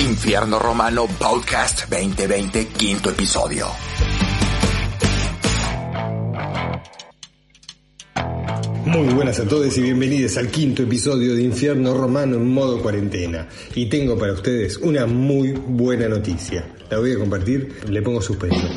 [0.00, 3.66] Infierno Romano Podcast 2020, quinto episodio.
[8.86, 13.46] Muy buenas a todos y bienvenidos al quinto episodio de Infierno Romano en modo cuarentena.
[13.74, 16.64] Y tengo para ustedes una muy buena noticia.
[16.88, 18.68] La voy a compartir, le pongo suspenso.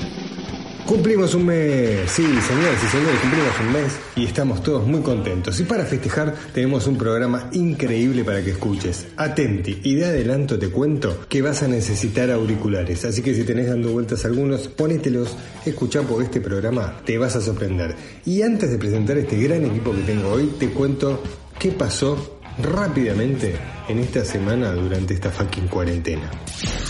[0.86, 5.58] Cumplimos un mes, sí, señores y señores, cumplimos un mes y estamos todos muy contentos.
[5.62, 9.08] Y para festejar tenemos un programa increíble para que escuches.
[9.16, 13.06] Atenti y de adelanto te cuento que vas a necesitar auriculares.
[13.06, 17.42] Así que si tenés dando vueltas algunos, ponételos, escuchá porque este programa te vas a
[17.42, 17.96] sorprender.
[18.26, 21.24] Y antes de presentar este gran equipo que tengo hoy, te cuento
[21.60, 23.56] qué pasó rápidamente
[23.88, 26.30] en esta semana durante esta fucking cuarentena.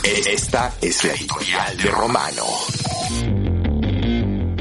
[0.04, 3.63] Esta es la editorial de Romano.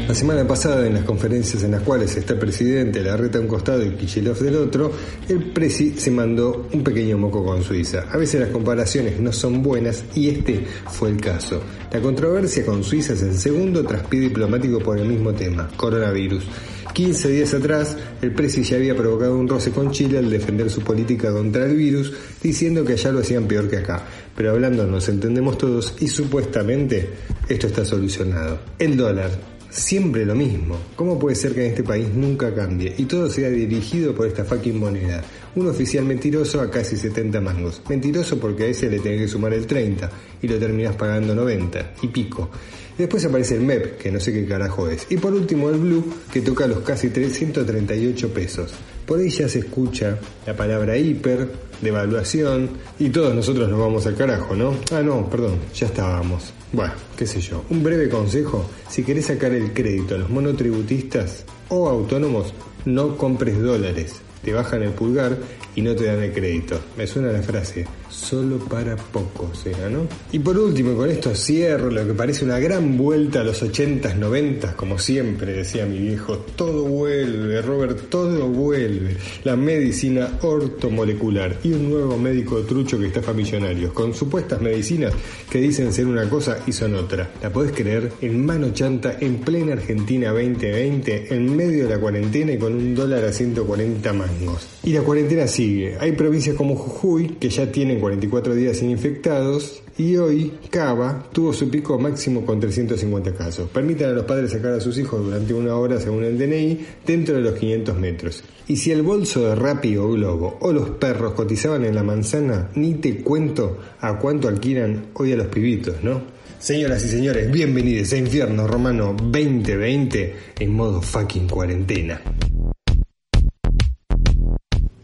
[0.09, 3.41] La semana pasada, en las conferencias en las cuales está el presidente, la reta a
[3.41, 4.91] un costado y Kichilov del otro,
[5.29, 8.07] el presi se mandó un pequeño moco con Suiza.
[8.11, 11.63] A veces las comparaciones no son buenas y este fue el caso.
[11.93, 16.45] La controversia con Suiza es el segundo traspié diplomático por el mismo tema, coronavirus.
[16.93, 20.83] 15 días atrás, el presi ya había provocado un roce con Chile al defender su
[20.83, 24.05] política contra el virus, diciendo que allá lo hacían peor que acá.
[24.37, 27.09] Pero hablando nos entendemos todos y supuestamente
[27.49, 28.59] esto está solucionado.
[28.79, 30.77] El dólar Siempre lo mismo.
[30.97, 34.45] ¿Cómo puede ser que en este país nunca cambie y todo sea dirigido por esta
[34.45, 35.25] fucking moneda?
[35.57, 37.81] Un oficial mentiroso a casi 70 mangos.
[37.89, 40.11] Mentiroso porque a ese le tenés que sumar el 30
[40.43, 42.51] y lo terminás pagando 90 y pico.
[42.99, 45.07] Después aparece el MEP, que no sé qué carajo es.
[45.09, 48.75] Y por último el Blue, que toca los casi 338 pesos.
[49.07, 51.49] Por ahí ya se escucha la palabra hiper,
[51.81, 54.77] devaluación, y todos nosotros nos vamos al carajo, ¿no?
[54.93, 56.53] Ah, no, perdón, ya estábamos.
[56.73, 57.65] Bueno, qué sé yo.
[57.69, 62.55] Un breve consejo, si querés sacar el crédito a los monotributistas o autónomos,
[62.87, 64.15] no compres dólares.
[64.43, 65.37] Te bajan el pulgar
[65.75, 66.81] y no te dan el crédito.
[66.97, 70.07] Me suena la frase, solo para pocos era, ¿no?
[70.31, 74.19] Y por último, con esto cierro lo que parece una gran vuelta a los 80s,
[74.19, 79.17] 90s, como siempre decía mi viejo, todo vuelve, Robert, todo vuelve.
[79.45, 85.13] La medicina ortomolecular y un nuevo médico trucho que está millonario con supuestas medicinas
[85.51, 87.31] que dicen ser una cosa y son otra.
[87.43, 88.13] ¿La podés creer?
[88.21, 92.95] En mano chanta, en plena Argentina 2020, en medio de la cuarentena y con un
[92.95, 94.67] dólar a 140 mangos.
[94.85, 99.81] Y la cuarentena sí hay provincias como Jujuy que ya tienen 44 días sin infectados
[99.97, 103.71] y hoy Cava tuvo su pico máximo con 350 casos.
[103.71, 107.37] Permiten a los padres sacar a sus hijos durante una hora según el DNI dentro
[107.37, 108.43] de los 500 metros.
[108.67, 112.71] Y si el bolso de Rappi o Globo o los perros cotizaban en la manzana,
[112.75, 116.23] ni te cuento a cuánto alquilan hoy a los pibitos, ¿no?
[116.59, 122.21] Señoras y señores, bienvenidos a Infierno Romano 2020 en modo fucking cuarentena.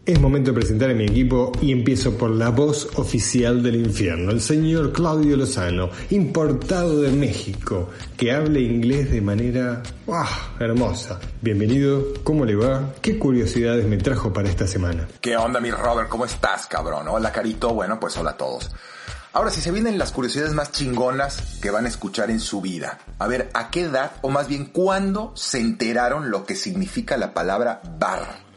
[0.09, 4.31] Es momento de presentar a mi equipo y empiezo por la voz oficial del infierno,
[4.31, 9.83] el señor Claudio Lozano, importado de México, que habla inglés de manera
[10.59, 11.19] hermosa.
[11.43, 12.91] Bienvenido, ¿cómo le va?
[13.03, 15.07] ¿Qué curiosidades me trajo para esta semana?
[15.21, 16.09] ¿Qué onda, mi Robert?
[16.09, 17.07] ¿Cómo estás, cabrón?
[17.07, 17.75] Hola, Carito.
[17.75, 18.71] Bueno, pues hola a todos.
[19.33, 22.97] Ahora, si se vienen las curiosidades más chingonas que van a escuchar en su vida.
[23.19, 27.35] A ver, ¿a qué edad, o más bien, cuándo se enteraron lo que significa la
[27.35, 28.48] palabra bar?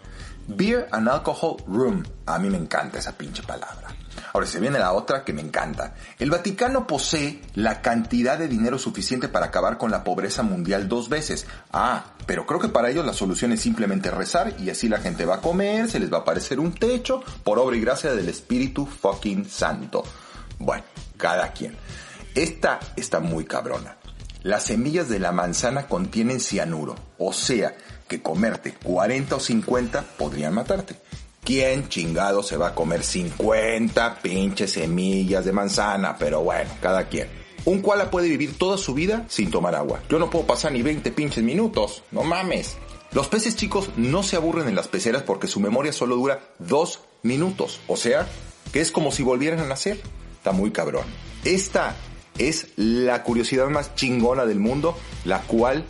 [0.56, 2.02] Beer and Alcohol Room.
[2.26, 3.88] A mí me encanta esa pinche palabra.
[4.32, 5.94] Ahora se viene la otra que me encanta.
[6.18, 11.08] El Vaticano posee la cantidad de dinero suficiente para acabar con la pobreza mundial dos
[11.08, 11.46] veces.
[11.72, 15.26] Ah, pero creo que para ellos la solución es simplemente rezar y así la gente
[15.26, 18.28] va a comer, se les va a aparecer un techo por obra y gracia del
[18.28, 20.02] Espíritu fucking Santo.
[20.58, 20.84] Bueno,
[21.16, 21.76] cada quien.
[22.34, 23.96] Esta está muy cabrona.
[24.42, 27.76] Las semillas de la manzana contienen cianuro, o sea,
[28.12, 30.96] que comerte 40 o 50 podrían matarte.
[31.42, 36.16] ¿Quién chingado se va a comer 50 pinches semillas de manzana?
[36.18, 37.28] Pero bueno, cada quien.
[37.64, 40.02] Un koala puede vivir toda su vida sin tomar agua.
[40.10, 42.02] Yo no puedo pasar ni 20 pinches minutos.
[42.10, 42.76] No mames.
[43.12, 47.00] Los peces chicos no se aburren en las peceras porque su memoria solo dura 2
[47.22, 47.80] minutos.
[47.88, 48.28] O sea,
[48.74, 50.02] que es como si volvieran a nacer.
[50.36, 51.06] Está muy cabrón.
[51.44, 51.96] Esta
[52.36, 55.86] es la curiosidad más chingona del mundo, la cual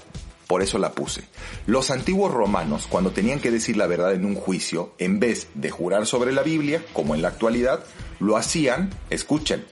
[0.52, 1.22] por eso la puse.
[1.64, 5.70] Los antiguos romanos, cuando tenían que decir la verdad en un juicio, en vez de
[5.70, 7.82] jurar sobre la Biblia, como en la actualidad,
[8.20, 9.64] lo hacían, escuchen,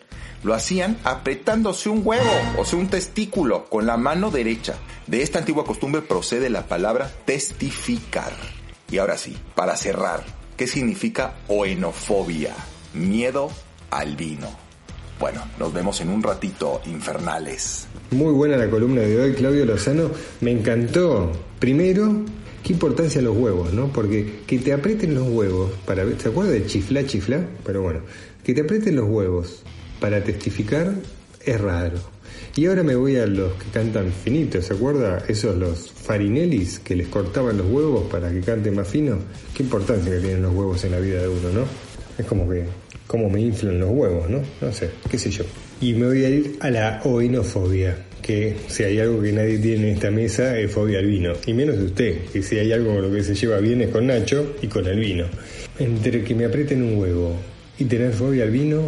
[0.42, 4.78] lo hacían apretándose un huevo, o sea, un testículo, con la mano derecha.
[5.06, 8.32] De esta antigua costumbre procede la palabra testificar.
[8.90, 10.24] Y ahora sí, para cerrar,
[10.56, 12.54] ¿qué significa oenofobia?
[12.94, 13.50] Miedo
[13.90, 14.69] al vino.
[15.20, 17.86] Bueno, nos vemos en un ratito, infernales.
[18.10, 20.10] Muy buena la columna de hoy, Claudio Lozano.
[20.40, 21.30] Me encantó.
[21.58, 22.24] Primero,
[22.64, 23.92] qué importancia los huevos, ¿no?
[23.92, 27.46] Porque que te aprieten los huevos, para ¿te acuerdas de chifla, chifla?
[27.66, 28.00] Pero bueno,
[28.42, 29.62] que te aprieten los huevos
[30.00, 30.94] para testificar
[31.44, 31.98] es raro.
[32.56, 35.22] Y ahora me voy a los que cantan finito, ¿se acuerda?
[35.28, 39.18] Esos los farinellis que les cortaban los huevos para que canten más fino.
[39.52, 41.64] Qué importancia que tienen los huevos en la vida de uno, ¿no?
[42.16, 42.64] Es como que,
[43.10, 44.40] como me inflan los huevos, ¿no?
[44.60, 45.42] No sé, qué sé yo.
[45.80, 49.88] Y me voy a ir a la oinofobia, que si hay algo que nadie tiene
[49.88, 51.32] en esta mesa es fobia al vino.
[51.44, 53.88] Y menos de usted, que si hay algo con lo que se lleva bien es
[53.88, 55.24] con Nacho y con el vino.
[55.80, 57.34] Entre que me aprieten un huevo
[57.80, 58.80] y tener fobia al vino,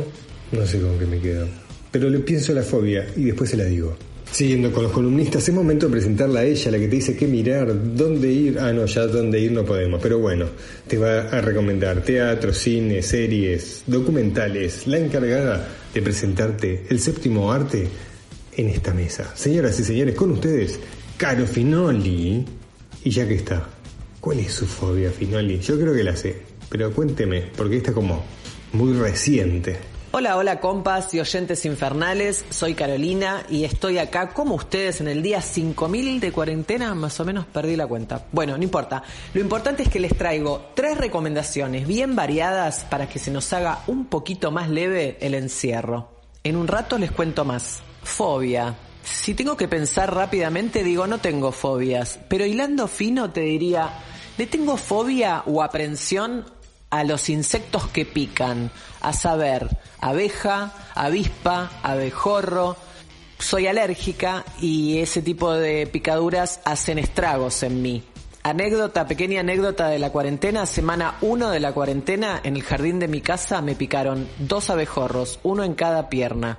[0.52, 1.48] no sé con qué me quedo.
[1.90, 3.96] Pero le pienso la fobia y después se la digo.
[4.32, 7.26] Siguiendo con los columnistas, es momento de presentarla a ella, la que te dice qué
[7.26, 8.58] mirar, dónde ir.
[8.58, 10.46] Ah, no, ya dónde ir no podemos, pero bueno,
[10.88, 17.86] te va a recomendar teatro, cine, series, documentales, la encargada de presentarte el séptimo arte
[18.56, 19.36] en esta mesa.
[19.36, 20.80] Señoras y señores, con ustedes,
[21.18, 22.42] Caro Finoli.
[23.04, 23.68] Y ya que está,
[24.18, 25.58] ¿cuál es su fobia, Finoli?
[25.58, 26.36] Yo creo que la sé,
[26.70, 28.24] pero cuénteme, porque está como
[28.72, 29.91] muy reciente.
[30.14, 35.22] Hola, hola compas y oyentes infernales, soy Carolina y estoy acá como ustedes en el
[35.22, 38.26] día 5000 de cuarentena, más o menos perdí la cuenta.
[38.30, 43.18] Bueno, no importa, lo importante es que les traigo tres recomendaciones bien variadas para que
[43.18, 46.10] se nos haga un poquito más leve el encierro.
[46.44, 47.80] En un rato les cuento más.
[48.02, 48.74] Fobia.
[49.02, 53.88] Si tengo que pensar rápidamente digo no tengo fobias, pero hilando fino te diría,
[54.36, 56.44] ¿le tengo fobia o aprensión
[56.92, 59.66] a los insectos que pican, a saber,
[59.98, 62.76] abeja, avispa, abejorro.
[63.38, 68.04] Soy alérgica y ese tipo de picaduras hacen estragos en mí.
[68.42, 73.08] Anécdota, pequeña anécdota de la cuarentena, semana 1 de la cuarentena, en el jardín de
[73.08, 76.58] mi casa me picaron dos abejorros, uno en cada pierna.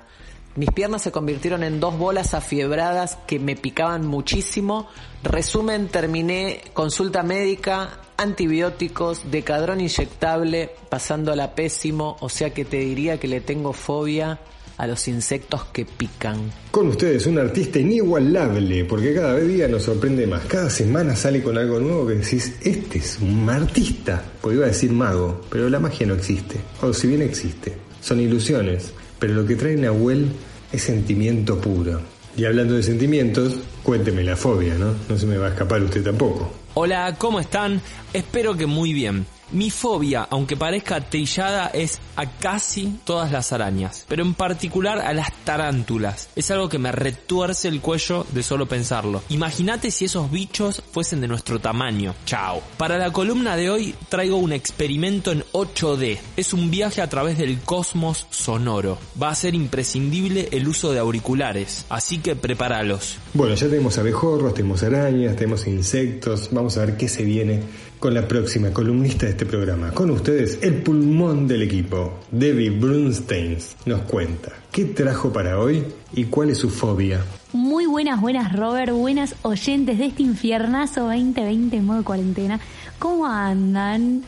[0.56, 4.88] Mis piernas se convirtieron en dos bolas afiebradas que me picaban muchísimo.
[5.24, 13.26] Resumen, terminé consulta médica, antibióticos, decadrón inyectable, pasándola pésimo, o sea que te diría que
[13.26, 14.38] le tengo fobia
[14.76, 16.52] a los insectos que pican.
[16.70, 20.44] Con ustedes un artista inigualable, porque cada día nos sorprende más.
[20.44, 24.22] Cada semana sale con algo nuevo que decís, este es un artista.
[24.40, 26.60] Pues iba a decir mago, pero la magia no existe.
[26.80, 28.92] O si bien existe, son ilusiones.
[29.18, 30.32] Pero lo que trae Nahuel
[30.72, 32.00] es sentimiento puro.
[32.36, 34.94] Y hablando de sentimientos, cuénteme la fobia, ¿no?
[35.08, 36.52] No se me va a escapar usted tampoco.
[36.74, 37.80] Hola, ¿cómo están?
[38.12, 39.26] Espero que muy bien.
[39.54, 45.14] Mi fobia, aunque parezca trillada, es a casi todas las arañas, pero en particular a
[45.14, 46.28] las tarántulas.
[46.34, 49.22] Es algo que me retuerce el cuello de solo pensarlo.
[49.28, 52.16] Imagínate si esos bichos fuesen de nuestro tamaño.
[52.26, 52.62] Chao.
[52.76, 56.18] Para la columna de hoy traigo un experimento en 8D.
[56.36, 58.98] Es un viaje a través del cosmos sonoro.
[59.22, 63.18] Va a ser imprescindible el uso de auriculares, así que prepáralos.
[63.34, 66.48] Bueno, ya tenemos abejorros, tenemos arañas, tenemos insectos.
[66.50, 67.62] Vamos a ver qué se viene
[68.04, 69.90] con la próxima columnista de este programa.
[69.92, 73.56] Con ustedes, el pulmón del equipo, Debbie Brunstein,
[73.86, 77.24] nos cuenta qué trajo para hoy y cuál es su fobia.
[77.54, 82.60] Muy buenas, buenas Robert, buenas oyentes de este infiernazo 2020 en modo cuarentena.
[82.98, 84.22] ¿Cómo andan?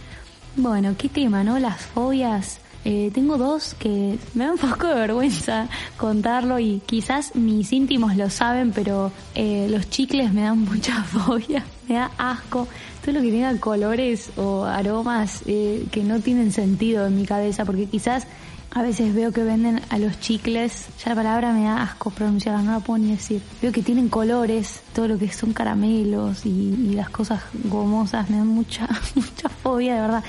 [0.56, 1.58] Bueno, qué tema, ¿no?
[1.58, 2.60] Las fobias.
[2.86, 5.68] Eh, tengo dos que me da un poco de vergüenza
[5.98, 11.66] contarlo y quizás mis íntimos lo saben, pero eh, los chicles me dan mucha fobia,
[11.88, 12.68] me da asco
[13.06, 17.64] todo lo que tenga colores o aromas eh, que no tienen sentido en mi cabeza,
[17.64, 18.26] porque quizás
[18.72, 22.62] a veces veo que venden a los chicles, ya la palabra me da asco pronunciarla,
[22.62, 23.40] no la puedo ni decir.
[23.62, 28.48] Veo que tienen colores, todo lo que son caramelos y, las cosas gomosas, me dan
[28.48, 30.24] mucha, mucha fobia, de verdad.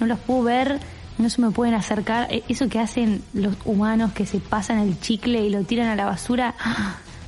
[0.00, 0.80] No los puedo ver,
[1.18, 2.32] no se me pueden acercar.
[2.32, 5.96] E, eso que hacen los humanos que se pasan el chicle y lo tiran a
[5.96, 6.54] la basura,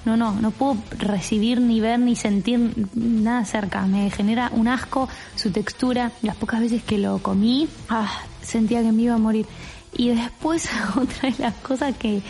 [0.04, 3.86] no, no, no puedo recibir ni ver ni sentir nada cerca.
[3.86, 6.12] Me genera un asco su textura.
[6.22, 8.10] Las pocas veces que lo comí, ah,
[8.42, 9.46] sentía que me iba a morir.
[9.96, 12.22] Y después otra de las cosas que,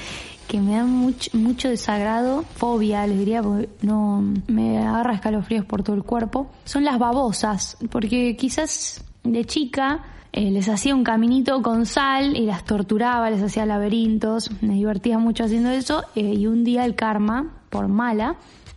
[0.46, 5.82] que me dan mucho, mucho desagrado, fobia, les diría, porque no me agarra escalofríos por
[5.82, 10.00] todo el cuerpo, son las babosas, porque quizás de chica
[10.36, 15.16] eh, les hacía un caminito con sal y las torturaba, les hacía laberintos, me divertía
[15.16, 18.34] mucho haciendo eso eh, y un día el karma, por mala,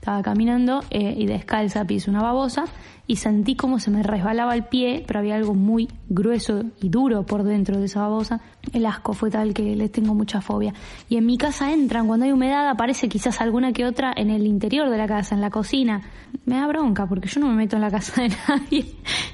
[0.08, 2.64] estaba caminando eh, y descalza piso una babosa
[3.08, 7.26] y sentí como se me resbalaba el pie, pero había algo muy grueso y duro
[7.26, 8.40] por dentro de esa babosa.
[8.72, 10.74] El asco fue tal que les tengo mucha fobia.
[11.10, 14.48] Y en mi casa entran, cuando hay humedad aparece quizás alguna que otra en el
[14.48, 16.02] interior de la casa, en la cocina.
[16.46, 18.86] Me da bronca porque yo no me meto en la casa de nadie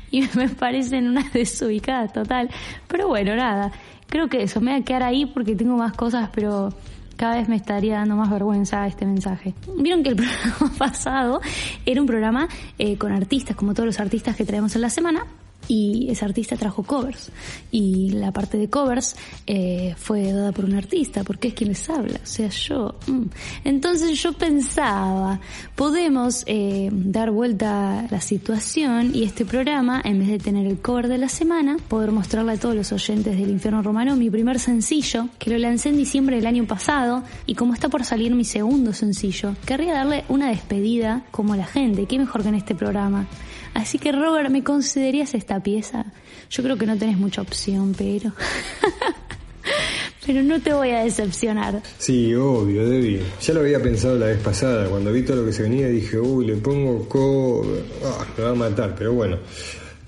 [0.09, 2.49] y me parecen unas desubicadas total.
[2.87, 3.71] Pero bueno, nada.
[4.07, 6.69] Creo que eso, me voy a quedar ahí porque tengo más cosas, pero
[7.15, 9.53] cada vez me estaría dando más vergüenza este mensaje.
[9.77, 11.41] Vieron que el programa pasado
[11.85, 15.25] era un programa eh, con artistas, como todos los artistas que traemos en la semana,
[15.73, 17.31] y ese artista trajo covers.
[17.71, 19.15] Y la parte de covers
[19.47, 22.93] eh, fue dada por un artista, porque es quien les habla, o sea, yo.
[23.07, 23.23] Mm.
[23.63, 25.39] Entonces yo pensaba,
[25.75, 31.07] podemos eh, dar vuelta la situación y este programa, en vez de tener el cover
[31.07, 35.29] de la semana, poder mostrarle a todos los oyentes del Infierno Romano mi primer sencillo,
[35.39, 38.93] que lo lancé en diciembre del año pasado, y como está por salir mi segundo
[38.93, 43.25] sencillo, querría darle una despedida como la gente, qué mejor que en este programa.
[43.73, 46.05] Así que Robert, ¿me considerarías esta pieza?
[46.49, 48.33] Yo creo que no tenés mucha opción, pero...
[50.25, 51.81] pero no te voy a decepcionar.
[51.97, 53.21] Sí, obvio, Debbie.
[53.41, 54.87] Ya lo había pensado la vez pasada.
[54.87, 57.83] Cuando vi todo lo que se venía dije, uy, le pongo cover.
[58.05, 59.37] Ah, me va a matar, pero bueno.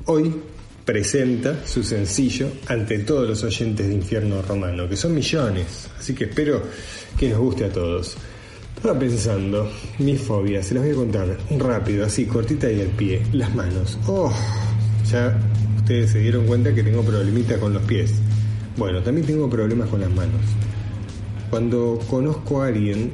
[0.05, 0.33] Hoy
[0.85, 5.89] presenta su sencillo ante todos los oyentes de Infierno Romano, que son millones.
[5.97, 6.61] Así que espero
[7.17, 8.15] que nos guste a todos.
[8.85, 13.19] Estaba pensando, mi fobia, se las voy a contar rápido, así, cortita y al pie.
[13.33, 13.97] Las manos.
[14.05, 14.31] Oh,
[15.11, 15.35] ya
[15.77, 18.13] ustedes se dieron cuenta que tengo problemita con los pies.
[18.77, 20.39] Bueno, también tengo problemas con las manos.
[21.49, 23.09] Cuando conozco a alguien,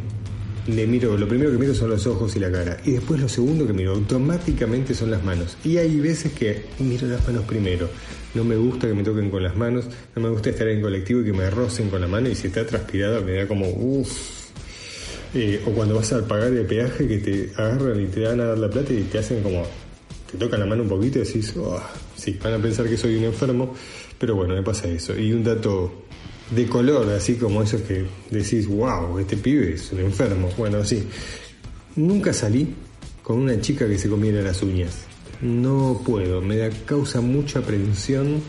[0.68, 2.76] le miro, lo primero que miro son los ojos y la cara.
[2.84, 5.56] Y después lo segundo que miro automáticamente son las manos.
[5.64, 7.88] Y hay veces que miro las manos primero.
[8.36, 9.86] No me gusta que me toquen con las manos,
[10.18, 12.48] no me gusta estar en colectivo y que me rocen con la mano y si
[12.48, 14.41] está transpirado me da como uff
[15.34, 18.46] eh, o cuando vas a pagar el peaje que te agarran y te dan a
[18.48, 19.64] dar la plata y te hacen como,
[20.30, 21.82] te tocan la mano un poquito y decís, oh,
[22.16, 23.74] sí, van a pensar que soy un enfermo,
[24.18, 25.18] pero bueno, me pasa eso.
[25.18, 26.04] Y un dato
[26.54, 30.50] de color, así como esos que decís, wow, este pibe es un enfermo.
[30.58, 31.04] Bueno, sí,
[31.96, 32.68] nunca salí
[33.24, 35.06] con una chica que se comiera las uñas.
[35.42, 38.42] No puedo, me da causa mucha aprensión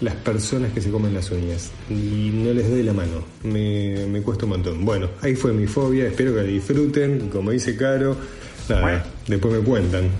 [0.00, 3.24] las personas que se comen las uñas y no les doy la mano.
[3.42, 4.84] Me, me cuesta un montón.
[4.84, 7.28] Bueno, ahí fue mi fobia, espero que la disfruten.
[7.28, 8.16] Como dice Caro,
[8.68, 10.10] nada, después me cuentan.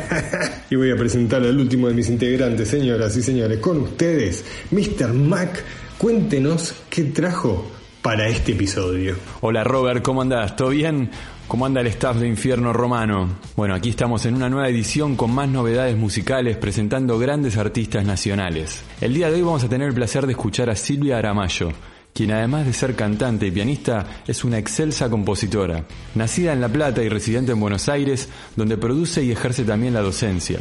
[0.70, 5.12] y voy a presentar al último de mis integrantes, señoras y señores, con ustedes, Mr.
[5.12, 5.64] Mac.
[5.98, 7.70] Cuéntenos qué trajo
[8.02, 9.16] para este episodio.
[9.40, 10.54] Hola Robert, ¿cómo andás?
[10.54, 11.10] ¿Todo bien?
[11.48, 13.28] ¿Cómo anda el staff de Infierno Romano?
[13.54, 18.82] Bueno, aquí estamos en una nueva edición con más novedades musicales presentando grandes artistas nacionales.
[19.00, 21.70] El día de hoy vamos a tener el placer de escuchar a Silvia Aramayo,
[22.12, 25.84] quien además de ser cantante y pianista es una excelsa compositora.
[26.16, 30.00] Nacida en La Plata y residente en Buenos Aires, donde produce y ejerce también la
[30.02, 30.58] docencia.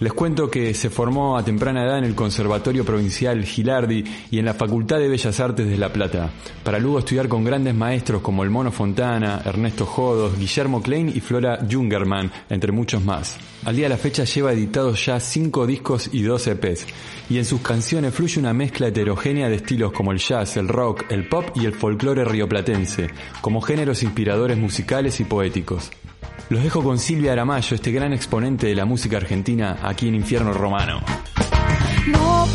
[0.00, 4.44] Les cuento que se formó a temprana edad en el Conservatorio Provincial Gilardi y en
[4.44, 6.30] la Facultad de Bellas Artes de La Plata,
[6.64, 11.20] para luego estudiar con grandes maestros como el Mono Fontana, Ernesto Jodos, Guillermo Klein y
[11.20, 13.36] Flora Jungerman, entre muchos más.
[13.64, 16.86] Al día de la fecha lleva editados ya 5 discos y 2 EPs,
[17.30, 21.04] y en sus canciones fluye una mezcla heterogénea de estilos como el jazz, el rock,
[21.10, 23.08] el pop y el folclore rioplatense,
[23.40, 25.90] como géneros inspiradores musicales y poéticos.
[26.48, 30.52] Los dejo con Silvia Aramayo, este gran exponente de la música argentina aquí en Infierno
[30.52, 31.00] Romano.
[32.08, 32.46] No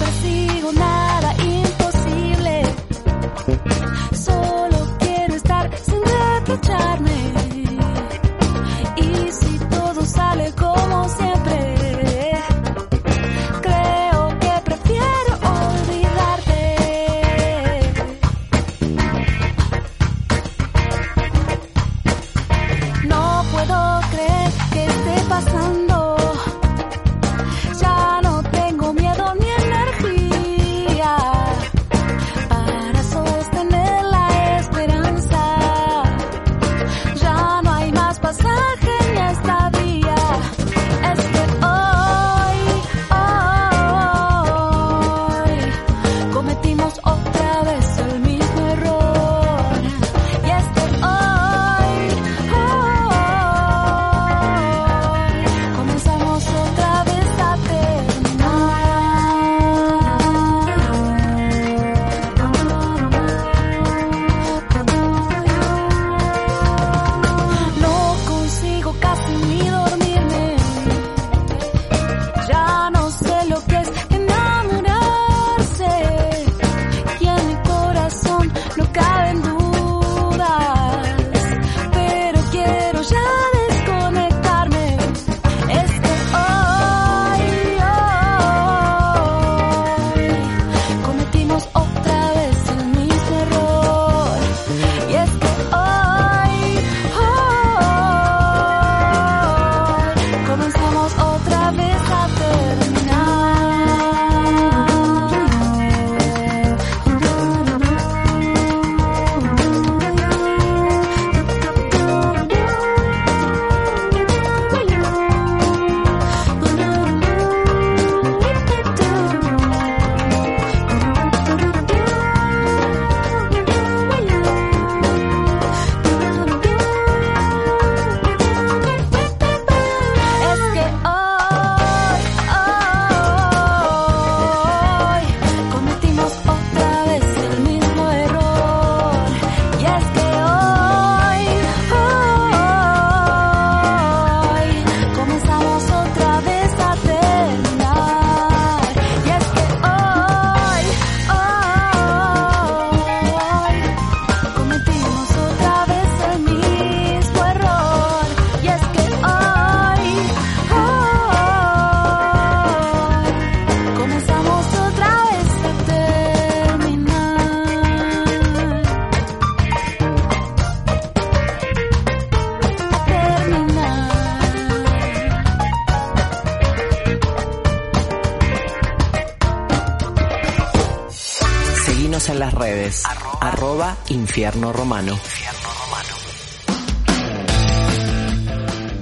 [184.18, 185.20] Arroba infierno romano.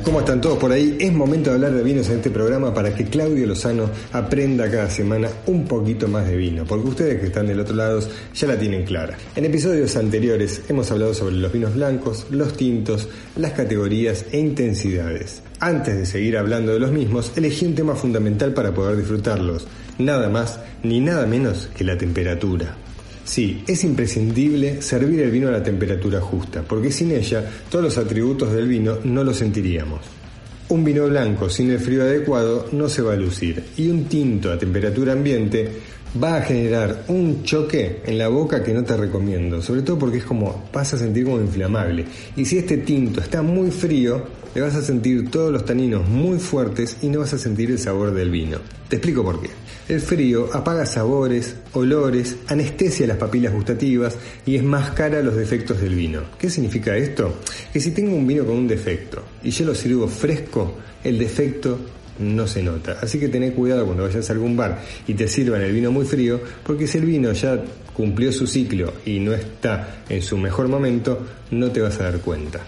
[0.04, 0.98] ¿Cómo están todos por ahí?
[1.00, 4.90] Es momento de hablar de vinos en este programa para que Claudio Lozano aprenda cada
[4.90, 8.02] semana un poquito más de vino, porque ustedes que están del otro lado
[8.34, 9.18] ya la tienen clara.
[9.36, 13.08] En episodios anteriores hemos hablado sobre los vinos blancos, los tintos,
[13.38, 15.42] las categorías e intensidades.
[15.60, 19.66] Antes de seguir hablando de los mismos, elegí un tema fundamental para poder disfrutarlos,
[19.98, 22.76] nada más ni nada menos que la temperatura.
[23.26, 27.98] Sí, es imprescindible servir el vino a la temperatura justa, porque sin ella todos los
[27.98, 30.02] atributos del vino no los sentiríamos.
[30.70, 34.52] Un vino blanco sin el frío adecuado no se va a lucir y un tinto
[34.52, 35.70] a temperatura ambiente
[36.24, 40.20] va a generar un choque en la boca que no te recomiendo, sobre todo porque
[40.20, 42.06] es como vas a sentir como inflamable.
[42.36, 46.38] Y si este tinto está muy frío, le vas a sentir todos los taninos muy
[46.38, 48.60] fuertes y no vas a sentir el sabor del vino.
[48.88, 49.50] Te explico por qué.
[49.88, 55.80] El frío apaga sabores, olores, anestesia las papilas gustativas y es más cara los defectos
[55.80, 56.22] del vino.
[56.40, 57.36] ¿Qué significa esto?
[57.72, 61.78] Que si tengo un vino con un defecto y yo lo sirvo fresco, el defecto
[62.18, 62.98] no se nota.
[63.00, 66.06] Así que tené cuidado cuando vayas a algún bar y te sirvan el vino muy
[66.06, 70.68] frío, porque si el vino ya cumplió su ciclo y no está en su mejor
[70.68, 72.60] momento, no te vas a dar cuenta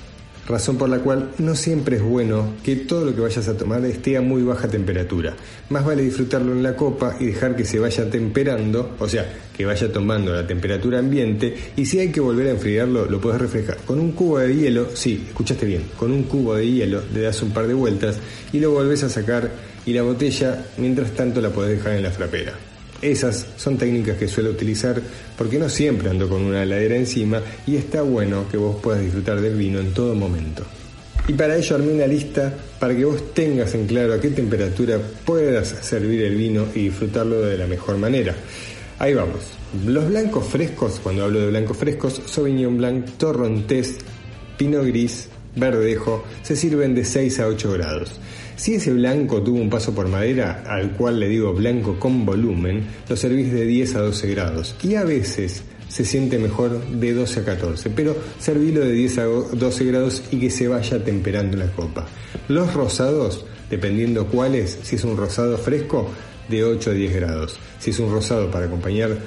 [0.48, 3.84] razón por la cual no siempre es bueno que todo lo que vayas a tomar
[3.86, 5.36] esté a muy baja temperatura.
[5.70, 9.66] Más vale disfrutarlo en la copa y dejar que se vaya temperando, o sea, que
[9.66, 13.78] vaya tomando la temperatura ambiente y si hay que volver a enfriarlo lo puedes refrescar.
[13.86, 17.42] Con un cubo de hielo, sí, escuchaste bien, con un cubo de hielo le das
[17.42, 18.18] un par de vueltas
[18.54, 19.52] y lo volvés a sacar
[19.86, 22.67] y la botella mientras tanto la podés dejar en la frapera.
[23.02, 25.02] Esas son técnicas que suelo utilizar
[25.38, 29.40] porque no siempre ando con una heladera encima y está bueno que vos puedas disfrutar
[29.40, 30.64] del vino en todo momento.
[31.28, 34.98] Y para ello armé una lista para que vos tengas en claro a qué temperatura
[35.26, 38.34] puedas servir el vino y disfrutarlo de la mejor manera.
[39.00, 39.42] Ahí vamos.
[39.86, 43.98] Los blancos frescos, cuando hablo de blancos frescos, Sauvignon Blanc, Torrontés,
[44.58, 48.12] Pinot Gris, Verdejo, se sirven de 6 a 8 grados.
[48.58, 52.88] Si ese blanco tuvo un paso por madera, al cual le digo blanco con volumen,
[53.08, 54.76] lo servís de 10 a 12 grados.
[54.82, 59.24] Y a veces se siente mejor de 12 a 14, pero servilo de 10 a
[59.26, 62.08] 12 grados y que se vaya temperando la copa.
[62.48, 66.10] Los rosados, dependiendo cuáles, si es un rosado fresco,
[66.50, 67.60] de 8 a 10 grados.
[67.78, 69.20] Si es un rosado para acompañar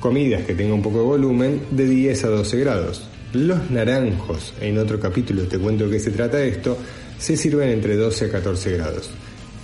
[0.00, 3.06] comidas que tenga un poco de volumen, de 10 a 12 grados.
[3.34, 6.78] Los naranjos, en otro capítulo te cuento de qué se trata esto,
[7.18, 9.10] se sirven entre 12 a 14 grados.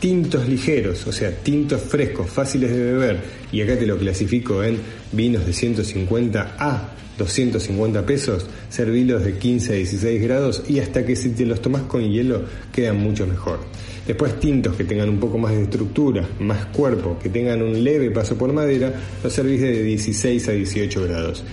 [0.00, 3.20] Tintos ligeros, o sea, tintos frescos, fáciles de beber,
[3.52, 4.78] y acá te lo clasifico en
[5.12, 11.14] vinos de 150 a 250 pesos, servilos de 15 a 16 grados y hasta que
[11.14, 13.60] si te los tomas con hielo quedan mucho mejor.
[14.06, 18.10] Después tintos que tengan un poco más de estructura, más cuerpo, que tengan un leve
[18.10, 21.44] paso por madera, los servís de 16 a 18 grados.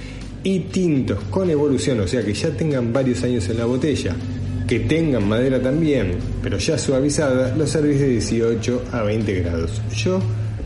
[0.43, 4.15] Y tintos con evolución, o sea que ya tengan varios años en la botella,
[4.71, 9.81] que tengan madera también, pero ya suavizada, los servís de 18 a 20 grados.
[9.93, 10.21] Yo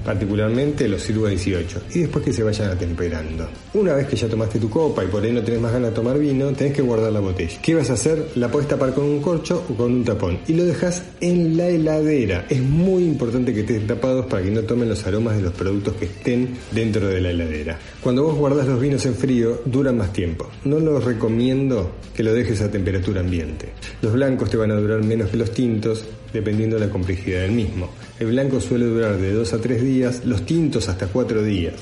[0.05, 3.49] particularmente los sirvo a 18 y después que se vayan atemperando.
[3.73, 5.95] Una vez que ya tomaste tu copa y por ahí no tenés más ganas de
[5.95, 7.59] tomar vino, tenés que guardar la botella.
[7.61, 8.29] ¿Qué vas a hacer?
[8.35, 11.67] La podés tapar con un corcho o con un tapón y lo dejas en la
[11.67, 12.45] heladera.
[12.49, 15.95] Es muy importante que estén tapados para que no tomen los aromas de los productos
[15.95, 17.79] que estén dentro de la heladera.
[18.01, 20.47] Cuando vos guardas los vinos en frío, duran más tiempo.
[20.63, 23.69] No los recomiendo que lo dejes a temperatura ambiente.
[24.01, 27.51] Los blancos te van a durar menos que los tintos, dependiendo de la complejidad del
[27.51, 27.89] mismo.
[28.17, 31.73] El blanco suele durar de 2 a 3 días, los tintos hasta 4 días.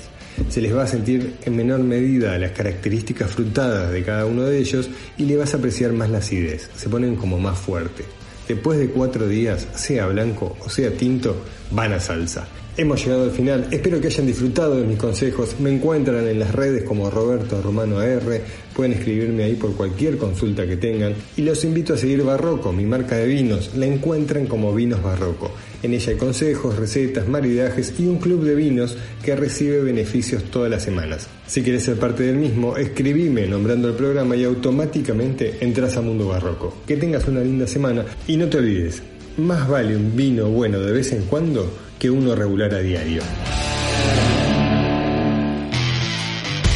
[0.49, 4.57] Se les va a sentir en menor medida las características frutadas de cada uno de
[4.57, 8.03] ellos y le vas a apreciar más la acidez, se ponen como más fuerte.
[8.47, 11.35] Después de 4 días, sea blanco o sea tinto,
[11.69, 12.47] van a salsa.
[12.75, 16.55] Hemos llegado al final, espero que hayan disfrutado de mis consejos, me encuentran en las
[16.55, 18.41] redes como Roberto Romano AR,
[18.75, 22.83] pueden escribirme ahí por cualquier consulta que tengan y los invito a seguir Barroco, mi
[22.83, 25.51] marca de vinos, la encuentran como Vinos Barroco.
[25.83, 30.71] En ella hay consejos, recetas, maridajes y un club de vinos que recibe beneficios todas
[30.71, 31.27] las semanas.
[31.45, 36.29] Si quieres ser parte del mismo, escribime nombrando el programa y automáticamente entras a Mundo
[36.29, 36.77] Barroco.
[36.87, 39.03] Que tengas una linda semana y no te olvides,
[39.37, 41.71] más vale un vino bueno de vez en cuando
[42.03, 43.21] que uno regular a diario.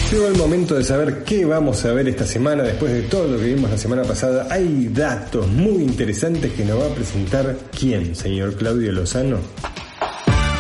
[0.10, 3.38] Llegó el momento de saber qué vamos a ver esta semana después de todo lo
[3.38, 4.48] que vimos la semana pasada.
[4.50, 9.40] Hay datos muy interesantes que nos va a presentar quién, señor Claudio Lozano.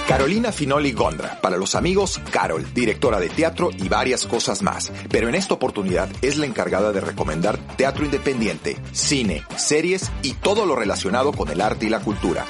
[0.05, 4.91] Carolina Finoli Gondra, para los amigos, Carol, directora de teatro y varias cosas más.
[5.09, 10.65] Pero en esta oportunidad es la encargada de recomendar teatro independiente, cine, series y todo
[10.65, 12.45] lo relacionado con el arte y la cultura.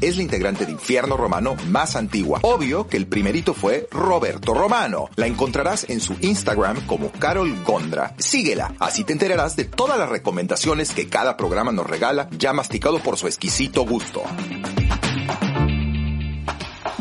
[0.00, 2.40] Es la integrante de Infierno Romano más antigua.
[2.42, 5.08] Obvio que el primerito fue Roberto Romano.
[5.16, 8.14] La encontrarás en su Instagram como Carol Gondra.
[8.18, 12.98] Síguela, así te enterarás de todas las recomendaciones que cada programa nos regala, ya masticado
[13.00, 14.22] por su exquisito gusto.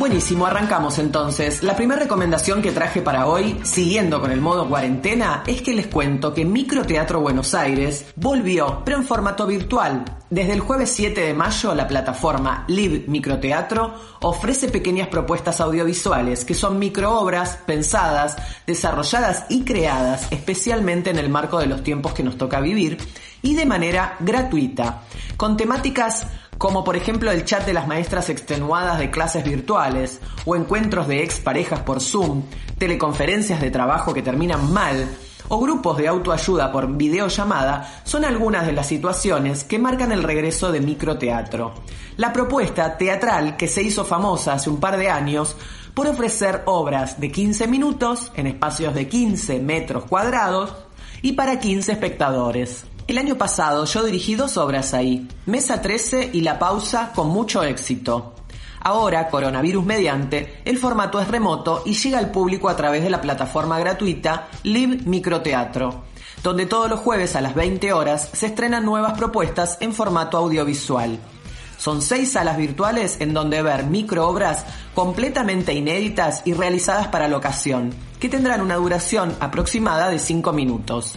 [0.06, 1.64] Buenísimo, arrancamos entonces.
[1.64, 5.88] La primera recomendación que traje para hoy, siguiendo con el modo cuarentena, es que les
[5.88, 10.06] cuento que Microteatro Buenos Aires volvió, pero en formato virtual.
[10.30, 16.54] Desde el jueves 7 de mayo, la plataforma Live Microteatro ofrece pequeñas propuestas audiovisuales que
[16.54, 18.36] son microobras pensadas,
[18.68, 22.98] desarrolladas y creadas especialmente en el marco de los tiempos que nos toca vivir
[23.42, 25.04] y de manera gratuita,
[25.38, 26.26] con temáticas
[26.58, 31.24] como por ejemplo el chat de las maestras extenuadas de clases virtuales, o encuentros de
[31.24, 32.44] exparejas por Zoom,
[32.78, 35.08] teleconferencias de trabajo que terminan mal,
[35.48, 40.72] o grupos de autoayuda por videollamada, son algunas de las situaciones que marcan el regreso
[40.72, 41.74] de microteatro.
[42.18, 45.56] La propuesta teatral que se hizo famosa hace un par de años
[45.94, 50.74] por ofrecer obras de 15 minutos en espacios de 15 metros cuadrados
[51.22, 52.86] y para 15 espectadores.
[53.08, 57.62] El año pasado yo dirigí dos obras ahí, Mesa 13 y La Pausa con mucho
[57.62, 58.34] éxito.
[58.80, 63.22] Ahora, coronavirus mediante, el formato es remoto y llega al público a través de la
[63.22, 66.04] plataforma gratuita Live Microteatro,
[66.42, 71.20] donde todos los jueves a las 20 horas se estrenan nuevas propuestas en formato audiovisual.
[71.78, 74.66] Son seis salas virtuales en donde ver microobras
[74.96, 81.14] completamente inéditas y realizadas para la ocasión, que tendrán una duración aproximada de 5 minutos.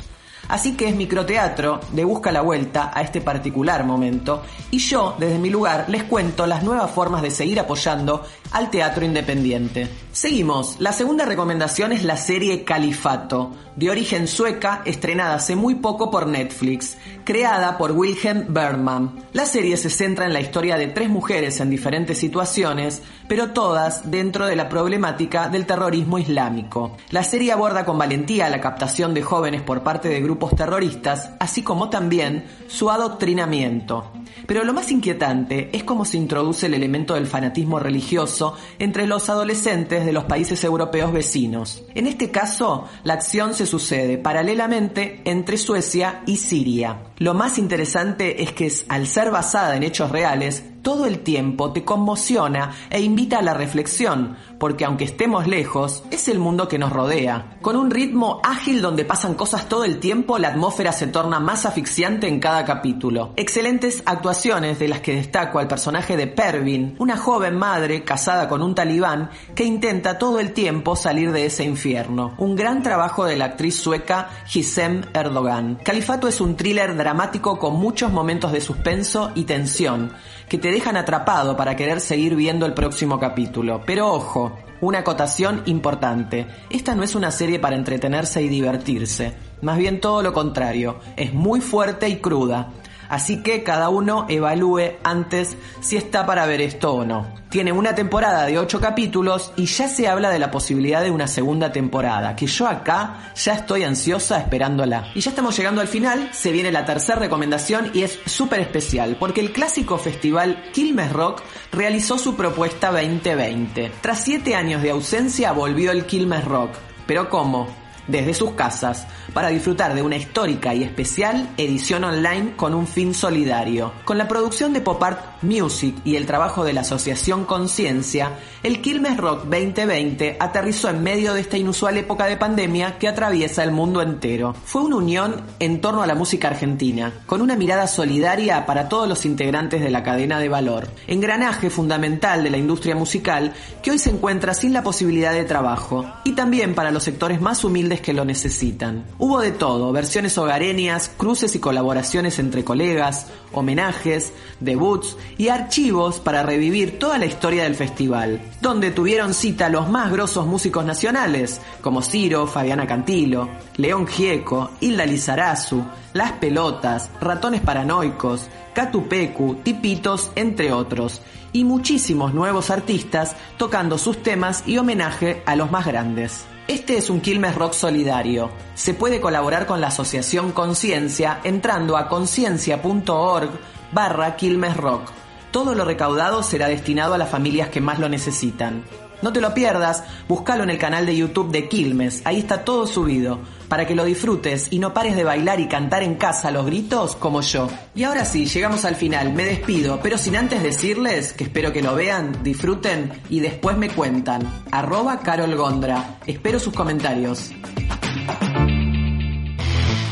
[0.49, 4.43] Así que es microteatro de busca la vuelta a este particular momento.
[4.71, 9.05] Y yo, desde mi lugar, les cuento las nuevas formas de seguir apoyando al teatro
[9.05, 9.89] independiente.
[10.13, 10.77] Seguimos.
[10.81, 16.27] La segunda recomendación es la serie Califato, de origen sueca, estrenada hace muy poco por
[16.27, 19.27] Netflix, creada por Wilhelm Berman.
[19.33, 24.11] La serie se centra en la historia de tres mujeres en diferentes situaciones, pero todas
[24.11, 26.97] dentro de la problemática del terrorismo islámico.
[27.11, 31.63] La serie aborda con valentía la captación de jóvenes por parte de grupos terroristas, así
[31.63, 34.11] como también su adoctrinamiento.
[34.47, 38.38] Pero lo más inquietante es cómo se introduce el elemento del fanatismo religioso
[38.79, 41.83] entre los adolescentes de los países europeos vecinos.
[41.95, 46.99] En este caso, la acción se sucede paralelamente entre Suecia y Siria.
[47.19, 51.85] Lo más interesante es que al ser basada en hechos reales, todo el tiempo te
[51.85, 56.93] conmociona e invita a la reflexión, porque aunque estemos lejos, es el mundo que nos
[56.93, 57.59] rodea.
[57.63, 61.67] Con un ritmo ágil donde pasan cosas todo el tiempo, la atmósfera se torna más
[61.67, 63.33] asfixiante en cada capítulo.
[63.37, 68.63] Excelentes actuaciones de las que destaco al personaje de Pervin, una joven madre casada con
[68.63, 72.35] un talibán que intenta todo el tiempo salir de ese infierno.
[72.39, 75.77] Un gran trabajo de la actriz sueca Gisem Erdogan.
[75.83, 80.13] Califato es un thriller dramático con muchos momentos de suspenso y tensión
[80.49, 83.83] que te dejan atrapado para querer seguir viendo el próximo capítulo.
[83.85, 86.47] Pero ojo, una acotación importante.
[86.71, 89.35] Esta no es una serie para entretenerse y divertirse.
[89.61, 91.01] Más bien todo lo contrario.
[91.17, 92.73] Es muy fuerte y cruda.
[93.09, 97.27] Así que cada uno evalúe antes si está para ver esto o no.
[97.49, 101.27] Tiene una temporada de 8 capítulos y ya se habla de la posibilidad de una
[101.27, 105.11] segunda temporada, que yo acá ya estoy ansiosa esperándola.
[105.15, 109.17] Y ya estamos llegando al final, se viene la tercera recomendación y es súper especial,
[109.19, 111.43] porque el clásico festival Quilmes Rock
[111.73, 113.93] realizó su propuesta 2020.
[114.03, 116.73] Tras 7 años de ausencia volvió el Quilmes Rock.
[117.07, 117.88] ¿Pero cómo?
[118.09, 123.15] Desde sus casas para disfrutar de una histórica y especial edición online con un fin
[123.15, 123.93] solidario.
[124.05, 128.81] Con la producción de Pop Art Music y el trabajo de la Asociación Conciencia, el
[128.81, 133.71] Quilmes Rock 2020 aterrizó en medio de esta inusual época de pandemia que atraviesa el
[133.71, 134.55] mundo entero.
[134.65, 139.09] Fue una unión en torno a la música argentina, con una mirada solidaria para todos
[139.09, 143.99] los integrantes de la cadena de valor, engranaje fundamental de la industria musical que hoy
[143.99, 148.13] se encuentra sin la posibilidad de trabajo, y también para los sectores más humildes que
[148.13, 149.05] lo necesitan.
[149.19, 156.43] Hubo de todo, versiones hogareñas, cruces y colaboraciones entre colegas, homenajes, debuts y archivos para
[156.43, 162.03] revivir toda la historia del festival, donde tuvieron cita los más grosos músicos nacionales, como
[162.03, 171.21] Ciro, Fabiana Cantilo, León Gieco, Hilda Lizarazu, Las Pelotas, Ratones Paranoicos, Catupecu, Tipitos, entre otros,
[171.53, 176.45] y muchísimos nuevos artistas tocando sus temas y homenaje a los más grandes.
[176.69, 178.51] Este es un Quilmes Rock solidario.
[178.75, 183.49] Se puede colaborar con la Asociación Conciencia entrando a conciencia.org
[183.91, 185.11] barra Quilmes Rock.
[185.51, 188.85] Todo lo recaudado será destinado a las familias que más lo necesitan.
[189.23, 192.87] No te lo pierdas, búscalo en el canal de YouTube de Quilmes, ahí está todo
[192.87, 193.39] subido.
[193.69, 197.17] Para que lo disfrutes y no pares de bailar y cantar en casa los gritos
[197.17, 197.69] como yo.
[197.95, 201.83] Y ahora sí, llegamos al final, me despido, pero sin antes decirles que espero que
[201.83, 204.43] lo vean, disfruten y después me cuentan.
[204.71, 206.19] Arroba Carol Gondra.
[206.27, 207.51] Espero sus comentarios.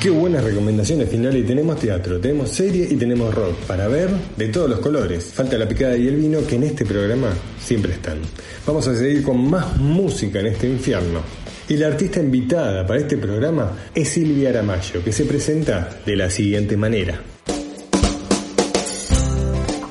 [0.01, 1.45] Qué buenas recomendaciones finales.
[1.47, 5.25] Tenemos teatro, tenemos serie y tenemos rock para ver de todos los colores.
[5.25, 8.19] Falta la picada y el vino que en este programa siempre están.
[8.67, 11.46] Vamos a seguir con más música en este infierno.
[11.69, 16.31] Y la artista invitada para este programa es Silvia Aramayo, que se presenta de la
[16.31, 17.21] siguiente manera.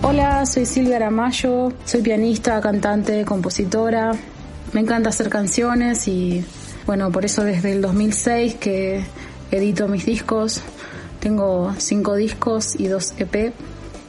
[0.02, 4.14] Hola, soy Silvia Aramayo, soy pianista, cantante, compositora.
[4.72, 6.46] Me encanta hacer canciones y
[6.86, 9.02] bueno, por eso desde el 2006 que
[9.52, 10.62] edito mis discos.
[11.20, 13.52] Tengo cinco discos y dos EP.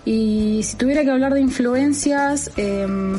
[0.04, 3.18] Y si tuviera que hablar de influencias, em,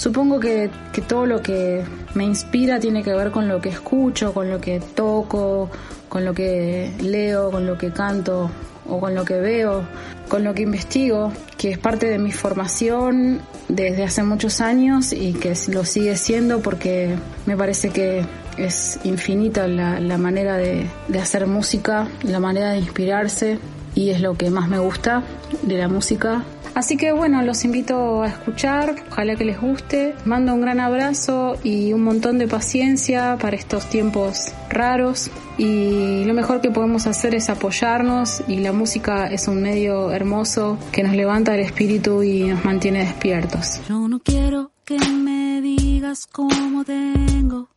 [0.00, 1.84] supongo que, que todo lo que
[2.14, 5.68] me inspira tiene que ver con lo que escucho, con lo que toco,
[6.08, 8.50] con lo que leo, con lo que canto
[8.88, 9.82] o con lo que veo,
[10.26, 15.34] con lo que investigo, que es parte de mi formación desde hace muchos años y
[15.34, 18.24] que lo sigue siendo porque me parece que
[18.56, 23.58] es infinita la, la manera de, de hacer música, la manera de inspirarse
[23.94, 25.22] y es lo que más me gusta
[25.60, 26.42] de la música.
[26.74, 30.14] Así que bueno, los invito a escuchar, ojalá que les guste.
[30.24, 35.30] Mando un gran abrazo y un montón de paciencia para estos tiempos raros.
[35.58, 40.78] Y lo mejor que podemos hacer es apoyarnos y la música es un medio hermoso
[40.92, 43.80] que nos levanta el espíritu y nos mantiene despiertos.
[43.88, 47.68] Yo no quiero que me digas cómo tengo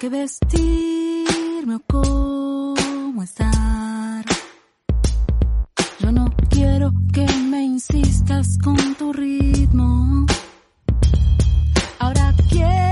[0.00, 4.24] que vestirme o cómo estar.
[6.00, 6.26] Yo no
[6.86, 10.26] quiero que me insistas con tu ritmo.
[11.98, 12.85] Ahora quiero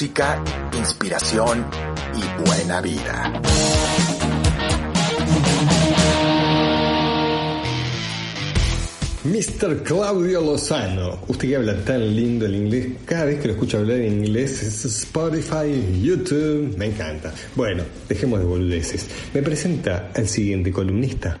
[0.00, 0.42] música,
[0.78, 1.66] inspiración
[2.16, 3.42] y buena vida.
[9.24, 9.82] Mr.
[9.82, 11.18] Claudio Lozano.
[11.28, 14.62] Usted que habla tan lindo el inglés, cada vez que lo escucho hablar en inglés
[14.62, 17.34] es Spotify, YouTube, me encanta.
[17.54, 19.06] Bueno, dejemos de boludeces.
[19.34, 21.38] Me presenta al siguiente columnista.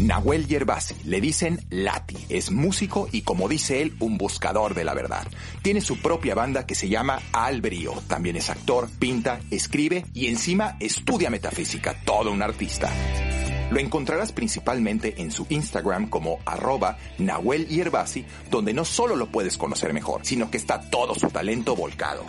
[0.00, 4.94] Nahuel Yerbasi, le dicen Lati, es músico y como dice él, un buscador de la
[4.94, 5.26] verdad.
[5.62, 10.76] Tiene su propia banda que se llama Albrío, también es actor, pinta, escribe y encima
[10.80, 12.90] estudia metafísica, todo un artista.
[13.70, 19.58] Lo encontrarás principalmente en su Instagram como arroba Nahuel Yerbasi, donde no solo lo puedes
[19.58, 22.24] conocer mejor, sino que está todo su talento volcado.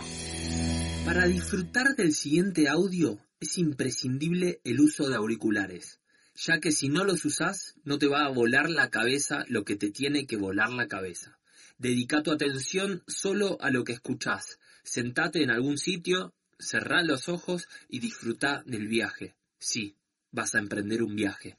[1.06, 6.01] Para disfrutar del siguiente audio es imprescindible el uso de auriculares,
[6.34, 9.76] ya que si no los usás no te va a volar la cabeza lo que
[9.76, 11.38] te tiene que volar la cabeza.
[11.78, 14.58] Dedica tu atención solo a lo que escuchás.
[14.84, 19.34] Sentate en algún sitio, cerrá los ojos y disfruta del viaje.
[19.58, 19.96] Sí,
[20.30, 21.58] vas a emprender un viaje.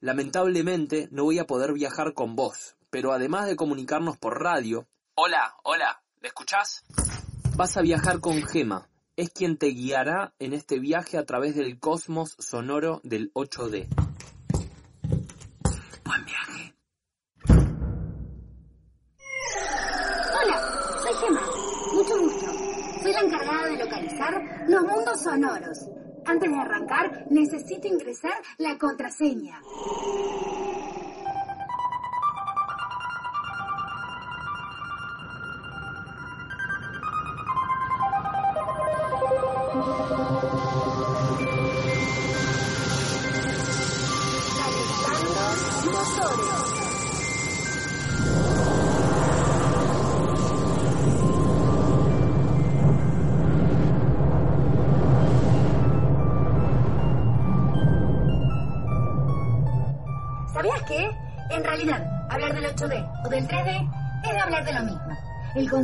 [0.00, 4.86] Lamentablemente no voy a poder viajar con vos, pero además de comunicarnos por radio...
[5.14, 6.84] Hola, hola, ¿me escuchás?
[7.56, 8.88] Vas a viajar con Gema.
[9.16, 13.86] Es quien te guiará en este viaje a través del cosmos sonoro del 8D.
[16.04, 16.74] Buen viaje.
[20.42, 20.60] Hola,
[21.00, 21.42] soy Gemma.
[21.94, 22.46] Mucho gusto.
[23.02, 25.78] Soy la encargada de localizar los mundos sonoros.
[26.26, 29.60] Antes de arrancar, necesito ingresar la contraseña.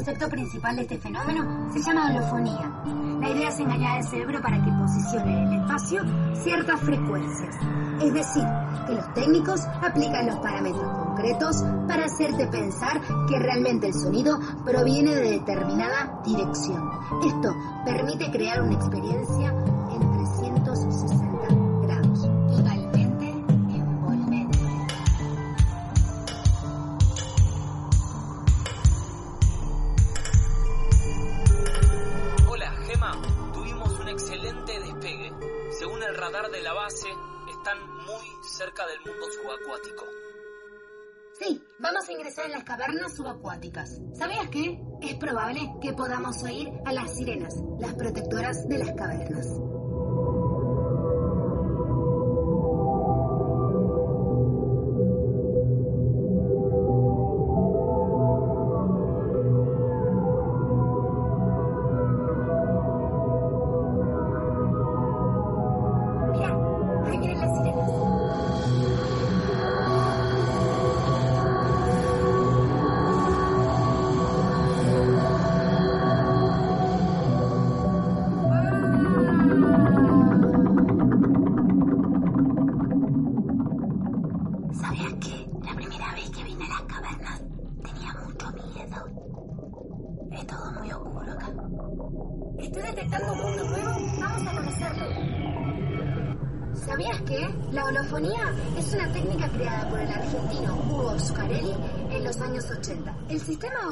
[0.01, 2.73] Concepto principal de este fenómeno se llama holofonía.
[3.21, 6.03] La idea es engañar al cerebro para que posicione en el espacio
[6.43, 7.55] ciertas frecuencias.
[8.01, 8.45] Es decir,
[8.87, 15.15] que los técnicos aplican los parámetros concretos para hacerte pensar que realmente el sonido proviene
[15.17, 16.83] de determinada dirección.
[17.23, 21.30] Esto permite crear una experiencia en 360
[41.39, 43.99] Sí, vamos a ingresar en las cavernas subacuáticas.
[44.13, 44.79] ¿Sabías qué?
[45.01, 49.70] Es probable que podamos oír a las sirenas, las protectoras de las cavernas.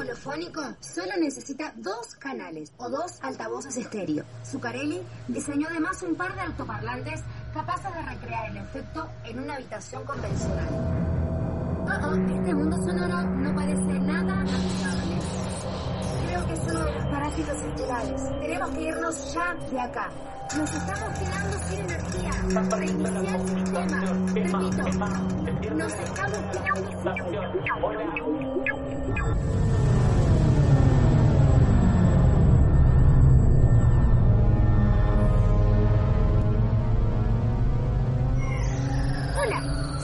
[0.09, 4.23] Holofónico solo necesita dos canales o dos altavoces estéreo.
[4.43, 7.21] Zuccarelli diseñó además un par de altoparlantes
[7.53, 10.67] capaces de recrear el efecto en una habitación convencional.
[11.81, 15.19] Oh, oh, este mundo sonoro no parece nada amigable.
[16.27, 18.21] Creo que de los parásitos estelares.
[18.39, 20.09] Tenemos que irnos ya de acá.
[20.57, 22.31] Nos estamos quedando sin energía.
[22.71, 24.01] Reiniciar el sistema.
[25.45, 26.99] Repito, nos estamos quedando sin
[27.81, 28.05] Hola,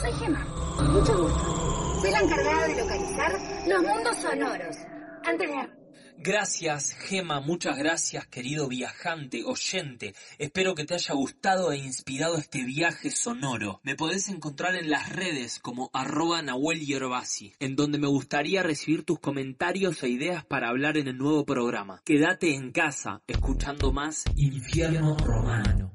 [0.05, 0.45] soy Gemma.
[0.91, 2.01] Mucho gusto.
[2.01, 3.31] Soy la encargada de localizar
[3.67, 4.77] los mundos sonoros.
[5.25, 5.85] Antes de
[6.17, 10.15] Gracias, Gema, muchas gracias, querido viajante, oyente.
[10.37, 13.81] Espero que te haya gustado e inspirado este viaje sonoro.
[13.83, 19.03] Me podés encontrar en las redes como arroba Nahuel Yerbasi, en donde me gustaría recibir
[19.03, 22.01] tus comentarios e ideas para hablar en el nuevo programa.
[22.05, 25.91] Quédate en casa, escuchando más Infierno Romano.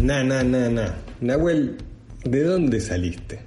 [0.00, 0.94] Na, na, na, na.
[1.20, 1.78] Nahuel,
[2.24, 3.38] ¿de dónde saliste?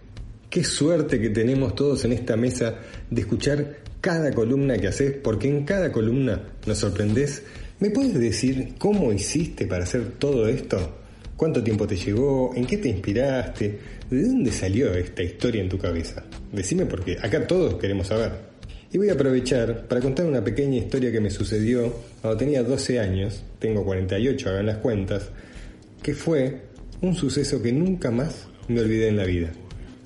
[0.49, 2.75] Qué suerte que tenemos todos en esta mesa
[3.09, 7.43] de escuchar cada columna que haces, porque en cada columna nos sorprendés.
[7.79, 10.95] ¿Me puedes decir cómo hiciste para hacer todo esto?
[11.35, 12.53] ¿Cuánto tiempo te llevó?
[12.55, 13.79] ¿En qué te inspiraste?
[14.09, 16.23] ¿De dónde salió esta historia en tu cabeza?
[16.51, 18.31] Decime porque acá todos queremos saber.
[18.91, 22.99] Y voy a aprovechar para contar una pequeña historia que me sucedió cuando tenía 12
[22.99, 25.29] años, tengo 48, hagan las cuentas,
[26.01, 26.61] que fue
[27.01, 29.51] un suceso que nunca más me olvidé en la vida.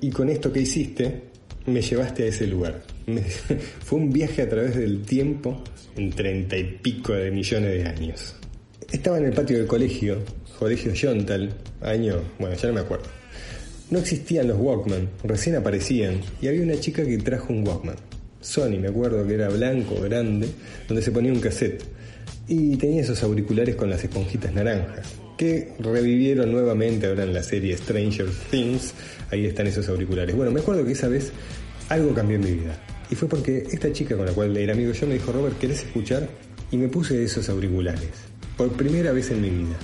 [0.00, 1.22] Y con esto que hiciste,
[1.66, 2.82] me llevaste a ese lugar.
[3.06, 3.22] Me-
[3.84, 5.62] fue un viaje a través del tiempo
[5.96, 8.34] en treinta y pico de millones de años.
[8.90, 10.18] Estaba en el patio del colegio,
[10.58, 13.06] colegio Yontal, año, bueno, ya no me acuerdo.
[13.90, 17.96] No existían los Walkman, recién aparecían, y había una chica que trajo un Walkman.
[18.40, 20.48] Sony, me acuerdo que era blanco, grande,
[20.88, 21.84] donde se ponía un cassette.
[22.48, 25.06] Y tenía esos auriculares con las esponjitas naranjas,
[25.42, 28.94] que revivieron nuevamente ahora en la serie Stranger Things.
[29.28, 30.36] Ahí están esos auriculares.
[30.36, 31.32] Bueno, me acuerdo que esa vez
[31.88, 32.80] algo cambió en mi vida.
[33.10, 35.80] Y fue porque esta chica con la cual era amigo yo me dijo, Robert, ¿querés
[35.80, 36.28] escuchar?
[36.70, 38.10] Y me puse esos auriculares.
[38.56, 39.76] Por primera vez en mi vida.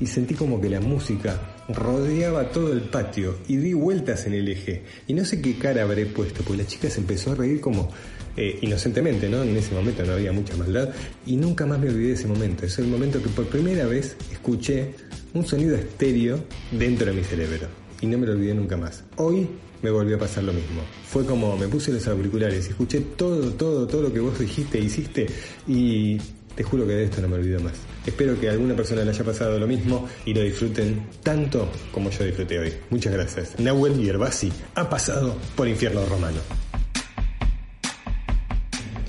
[0.00, 4.48] Y sentí como que la música rodeaba todo el patio y di vueltas en el
[4.48, 4.84] eje.
[5.06, 7.90] Y no sé qué cara habré puesto, porque la chica se empezó a reír como
[8.36, 9.42] eh, inocentemente, ¿no?
[9.42, 10.90] En ese momento no había mucha maldad.
[11.26, 12.66] Y nunca más me olvidé de ese momento.
[12.66, 14.94] Es el momento que por primera vez escuché
[15.34, 17.66] un sonido estéreo dentro de mi cerebro.
[18.00, 19.04] Y no me lo olvidé nunca más.
[19.16, 19.48] Hoy
[19.82, 20.80] me volvió a pasar lo mismo.
[21.06, 24.78] Fue como me puse los auriculares y escuché todo, todo, todo lo que vos dijiste
[24.78, 25.26] e hiciste
[25.68, 26.18] y
[26.54, 27.74] te juro que de esto no me olvido más.
[28.06, 32.24] Espero que alguna persona le haya pasado lo mismo y lo disfruten tanto como yo
[32.24, 32.72] disfruté hoy.
[32.90, 33.58] Muchas gracias.
[33.58, 36.63] Nahuel Yerbasi ha pasado por Infierno Romano.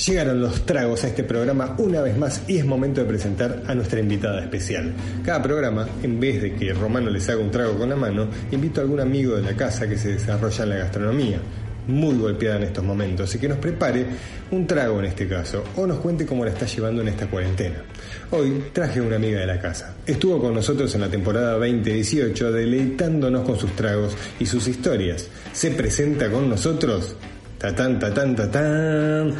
[0.05, 3.73] Llegaron los tragos a este programa una vez más y es momento de presentar a
[3.73, 4.93] nuestra invitada especial.
[5.23, 8.81] Cada programa, en vez de que Romano les haga un trago con la mano, invito
[8.81, 11.39] a algún amigo de la casa que se desarrolla en la gastronomía,
[11.87, 14.05] muy golpeada en estos momentos, y que nos prepare
[14.51, 17.77] un trago en este caso, o nos cuente cómo la está llevando en esta cuarentena.
[18.29, 19.95] Hoy traje a una amiga de la casa.
[20.05, 25.29] Estuvo con nosotros en la temporada 2018, deleitándonos con sus tragos y sus historias.
[25.51, 27.15] Se presenta con nosotros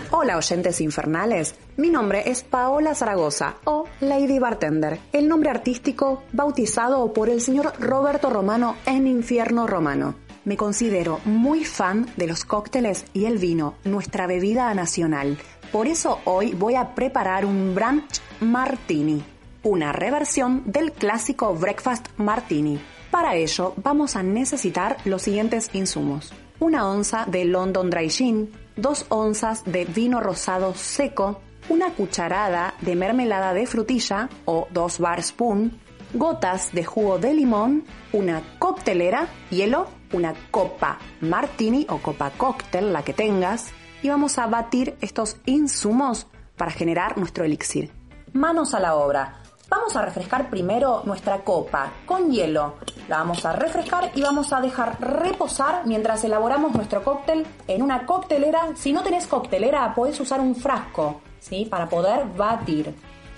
[0.10, 7.14] Hola oyentes infernales, mi nombre es Paola Zaragoza o Lady Bartender, el nombre artístico bautizado
[7.14, 10.16] por el señor Roberto Romano en Infierno Romano.
[10.44, 15.38] Me considero muy fan de los cócteles y el vino, nuestra bebida nacional.
[15.72, 19.24] Por eso hoy voy a preparar un brunch martini,
[19.62, 22.80] una reversión del clásico breakfast martini.
[23.12, 26.34] Para ello vamos a necesitar los siguientes insumos.
[26.60, 32.96] Una onza de London Dry Gin, dos onzas de vino rosado seco, una cucharada de
[32.96, 35.78] mermelada de frutilla o dos bar spoon,
[36.14, 37.84] gotas de jugo de limón,
[38.14, 44.48] una coctelera, hielo, una copa martini o copa cóctel, la que tengas, y vamos a
[44.48, 47.92] batir estos insumos para generar nuestro elixir.
[48.32, 49.42] Manos a la obra.
[49.68, 52.76] Vamos a refrescar primero nuestra copa con hielo.
[53.08, 58.06] La vamos a refrescar y vamos a dejar reposar mientras elaboramos nuestro cóctel en una
[58.06, 58.76] coctelera.
[58.76, 61.66] Si no tenés coctelera, podés usar un frasco, ¿sí?
[61.66, 62.94] Para poder batir.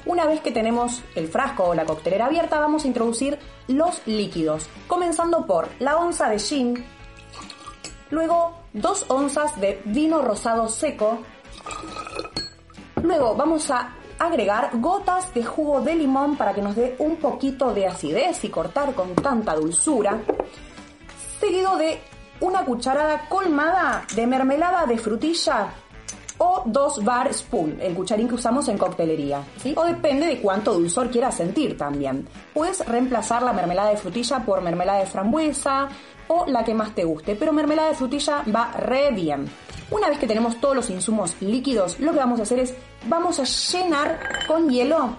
[0.05, 4.67] Una vez que tenemos el frasco o la coctelera abierta, vamos a introducir los líquidos,
[4.87, 6.85] comenzando por la onza de gin,
[8.09, 11.19] luego dos onzas de vino rosado seco,
[13.03, 17.73] luego vamos a agregar gotas de jugo de limón para que nos dé un poquito
[17.73, 20.19] de acidez y cortar con tanta dulzura,
[21.39, 21.99] seguido de
[22.39, 25.73] una cucharada colmada de mermelada de frutilla
[26.39, 29.43] o dos bar spoon, el cucharín que usamos en coctelería.
[29.75, 32.27] O depende de cuánto dulzor quieras sentir también.
[32.53, 35.89] Puedes reemplazar la mermelada de frutilla por mermelada de frambuesa
[36.27, 39.49] o la que más te guste, pero mermelada de frutilla va re bien.
[39.89, 42.73] Una vez que tenemos todos los insumos líquidos, lo que vamos a hacer es
[43.05, 45.15] vamos a llenar con hielo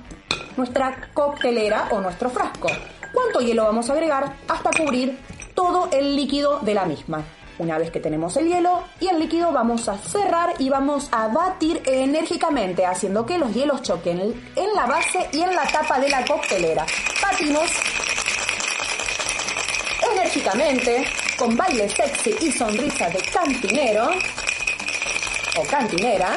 [0.59, 2.69] nuestra coctelera o nuestro frasco.
[3.13, 4.37] ¿Cuánto hielo vamos a agregar?
[4.47, 5.19] Hasta cubrir
[5.55, 7.25] todo el líquido de la misma.
[7.59, 11.29] Una vez que tenemos el hielo y el líquido vamos a cerrar y vamos a
[11.29, 14.21] batir enérgicamente haciendo que los hielos choquen
[14.55, 16.85] en la base y en la tapa de la coctelera.
[17.23, 17.71] Batimos
[20.13, 21.05] enérgicamente
[21.39, 24.11] con baile sexy y sonrisa de cantinero
[25.63, 26.37] cantinera.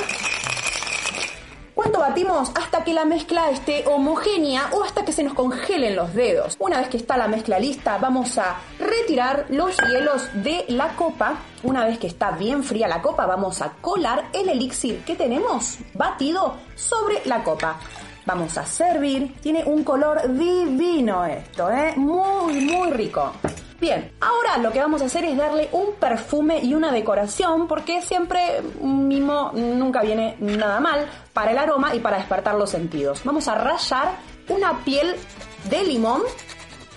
[1.73, 2.51] ¿Cuánto batimos?
[2.53, 6.55] Hasta que la mezcla esté homogénea o hasta que se nos congelen los dedos.
[6.59, 11.37] Una vez que está la mezcla lista, vamos a retirar los hielos de la copa.
[11.63, 15.79] Una vez que está bien fría la copa, vamos a colar el elixir que tenemos
[15.93, 17.79] batido sobre la copa.
[18.25, 19.35] Vamos a servir.
[19.41, 21.93] Tiene un color divino esto, ¿eh?
[21.95, 23.31] Muy, muy rico.
[23.81, 28.03] Bien, ahora lo que vamos a hacer es darle un perfume y una decoración porque
[28.03, 33.23] siempre un mimo nunca viene nada mal para el aroma y para despertar los sentidos.
[33.23, 34.17] Vamos a rallar
[34.49, 35.15] una piel
[35.67, 36.21] de limón.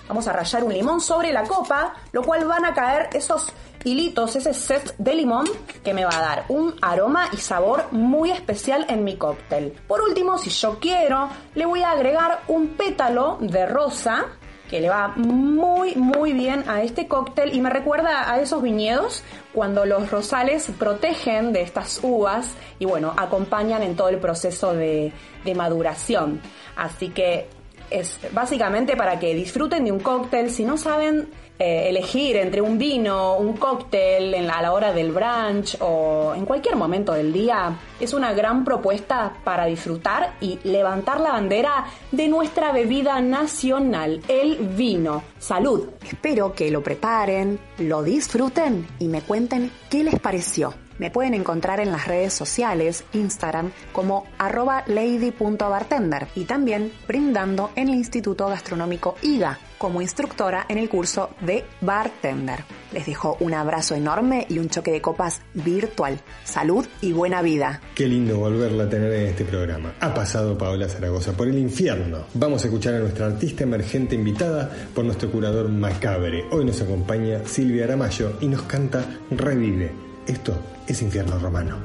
[0.07, 3.51] Vamos a rallar un limón sobre la copa, lo cual van a caer esos
[3.83, 5.47] hilitos, ese set de limón
[5.83, 9.71] que me va a dar un aroma y sabor muy especial en mi cóctel.
[9.87, 14.27] Por último, si yo quiero, le voy a agregar un pétalo de rosa
[14.69, 19.23] que le va muy muy bien a este cóctel y me recuerda a esos viñedos
[19.53, 25.13] cuando los rosales protegen de estas uvas y bueno, acompañan en todo el proceso de,
[25.43, 26.41] de maduración.
[26.75, 27.47] Así que
[27.89, 30.49] es básicamente para que disfruten de un cóctel.
[30.49, 35.77] Si no saben eh, elegir entre un vino, un cóctel a la hora del brunch
[35.79, 41.31] o en cualquier momento del día, es una gran propuesta para disfrutar y levantar la
[41.31, 45.23] bandera de nuestra bebida nacional, el vino.
[45.39, 45.89] Salud.
[46.05, 50.73] Espero que lo preparen, lo disfruten y me cuenten qué les pareció.
[50.97, 57.89] Me pueden encontrar en las redes sociales, Instagram, como arroba lady.bartender y también brindando en
[57.89, 62.63] el Instituto Gastronómico IGA como instructora en el curso de bartender.
[62.91, 66.19] Les dejo un abrazo enorme y un choque de copas virtual.
[66.43, 67.81] Salud y buena vida.
[67.93, 69.93] Qué lindo volverla a tener en este programa.
[69.99, 72.25] Ha pasado Paola Zaragoza por el infierno.
[72.33, 76.45] Vamos a escuchar a nuestra artista emergente invitada por nuestro curador macabre.
[76.51, 79.91] Hoy nos acompaña Silvia Aramayo y nos canta Revive.
[80.27, 80.57] Esto
[80.87, 81.77] es Infierno Romano.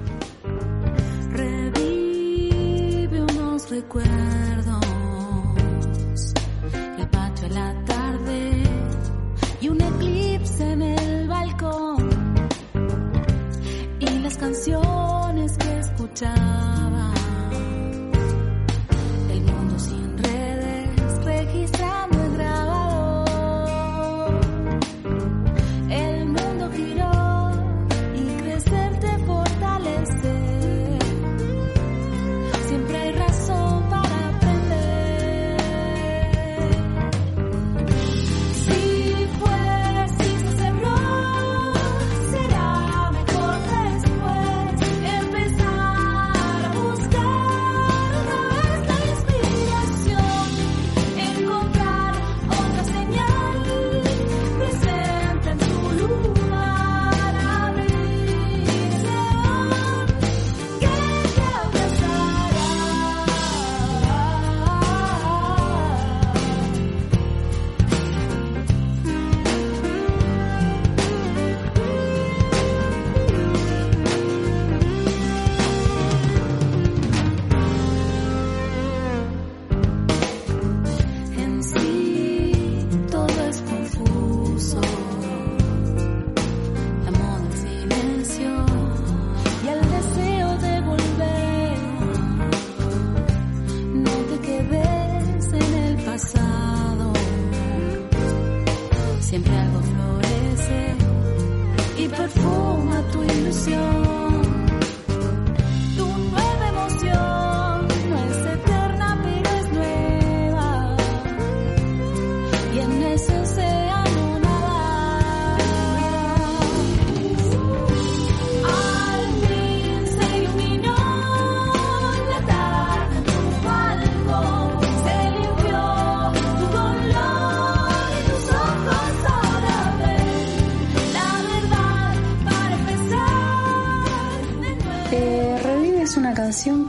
[1.33, 4.40] Revive unos recuerdos.
[14.51, 16.60] Canciones que escuchaba.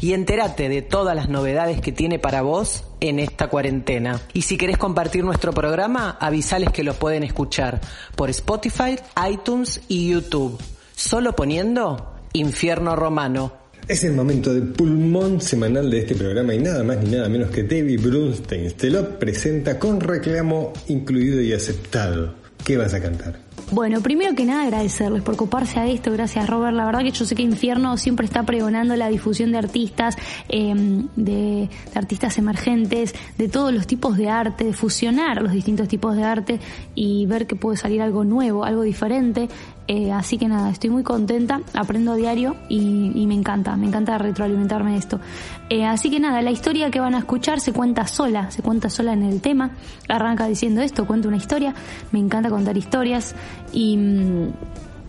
[0.00, 4.18] y entérate de todas las novedades que tiene para vos en esta cuarentena.
[4.32, 7.82] Y si querés compartir nuestro programa, avisales que lo pueden escuchar
[8.16, 8.96] por Spotify,
[9.30, 10.58] iTunes y YouTube.
[10.94, 13.61] Solo poniendo Infierno Romano.
[13.88, 17.50] Es el momento del pulmón semanal de este programa y nada más ni nada menos
[17.50, 22.34] que David Brunstein te lo presenta con reclamo incluido y aceptado.
[22.64, 23.40] ¿Qué vas a cantar?
[23.72, 26.76] Bueno, primero que nada agradecerles por ocuparse a esto, gracias Robert.
[26.76, 30.16] La verdad que yo sé que Infierno siempre está pregonando la difusión de artistas,
[30.48, 30.74] eh,
[31.16, 36.14] de, de, artistas emergentes, de todos los tipos de arte, de fusionar los distintos tipos
[36.14, 36.60] de arte
[36.94, 39.48] y ver que puede salir algo nuevo, algo diferente.
[39.88, 44.16] Eh, así que nada, estoy muy contenta, aprendo a diario y, me encanta, me encanta
[44.18, 45.20] retroalimentarme de esto.
[45.68, 48.90] Eh, así que nada, la historia que van a escuchar se cuenta sola, se cuenta
[48.90, 49.72] sola en el tema.
[50.08, 51.74] Arranca diciendo esto, cuenta una historia,
[52.12, 53.34] me encanta contar historias
[53.72, 54.52] y mm,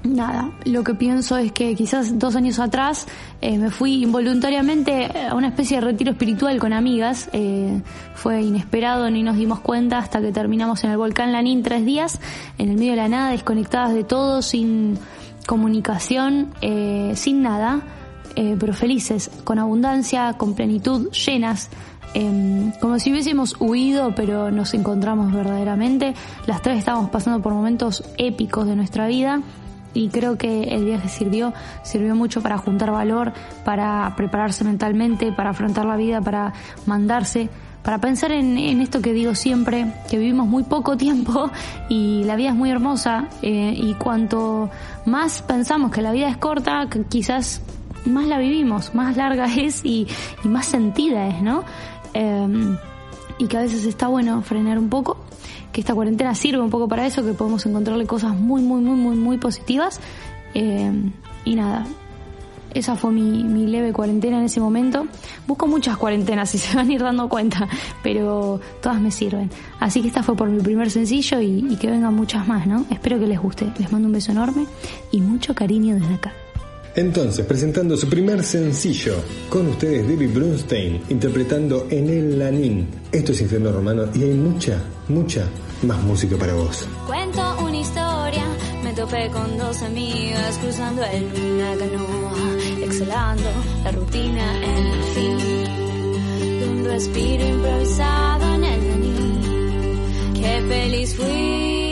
[0.04, 3.08] nada, lo que pienso es que quizás dos años atrás
[3.42, 7.30] eh, me fui involuntariamente a una especie de retiro espiritual con amigas.
[7.34, 7.82] Eh,
[8.14, 12.20] fue inesperado, ni nos dimos cuenta hasta que terminamos en el volcán Lanín tres días,
[12.58, 14.98] en el medio de la nada, desconectadas de todo, sin
[15.46, 17.82] comunicación, eh, sin nada,
[18.36, 21.70] eh, pero felices, con abundancia, con plenitud, llenas.
[22.16, 26.14] Eh, como si hubiésemos huido, pero nos encontramos verdaderamente.
[26.46, 29.42] Las tres estábamos pasando por momentos épicos de nuestra vida
[29.94, 33.34] y creo que el viaje sirvió, sirvió mucho para juntar valor,
[33.64, 36.54] para prepararse mentalmente, para afrontar la vida, para
[36.86, 37.50] mandarse,
[37.84, 41.52] para pensar en, en esto que digo siempre, que vivimos muy poco tiempo
[41.90, 44.70] y la vida es muy hermosa eh, y cuanto
[45.06, 47.62] más pensamos que la vida es corta, quizás
[48.06, 50.08] más la vivimos, más larga es y,
[50.44, 51.64] y más sentida es, ¿no?
[52.14, 52.78] Eh,
[53.38, 55.18] y que a veces está bueno frenar un poco
[55.72, 58.96] que esta cuarentena sirve un poco para eso, que podemos encontrarle cosas muy, muy, muy,
[58.96, 60.00] muy, muy positivas.
[60.54, 60.92] Eh,
[61.46, 61.86] y nada,
[62.74, 65.08] esa fue mi, mi, leve cuarentena en ese momento.
[65.48, 67.68] Busco muchas cuarentenas, si se van a ir dando cuenta,
[68.04, 69.50] pero todas me sirven.
[69.80, 72.86] Así que esta fue por mi primer sencillo y, y que vengan muchas más, ¿no?
[72.92, 73.72] Espero que les guste.
[73.80, 74.66] Les mando un beso enorme
[75.12, 76.34] y mucho cariño desde acá.
[76.96, 79.16] Entonces, presentando su primer sencillo,
[79.50, 82.88] con ustedes David Brunstein, interpretando En el Lanín.
[83.12, 85.48] Esto es Infierno Romano y hay mucha, mucha
[85.82, 86.88] más música para vos.
[87.08, 88.46] Cuento una historia,
[88.84, 92.34] me topé con dos amigas cruzando en una canoa,
[92.84, 93.50] exhalando
[93.84, 95.84] la rutina en el fin
[96.64, 100.34] un respiro improvisado en el Lanín.
[100.34, 101.83] Qué feliz fui.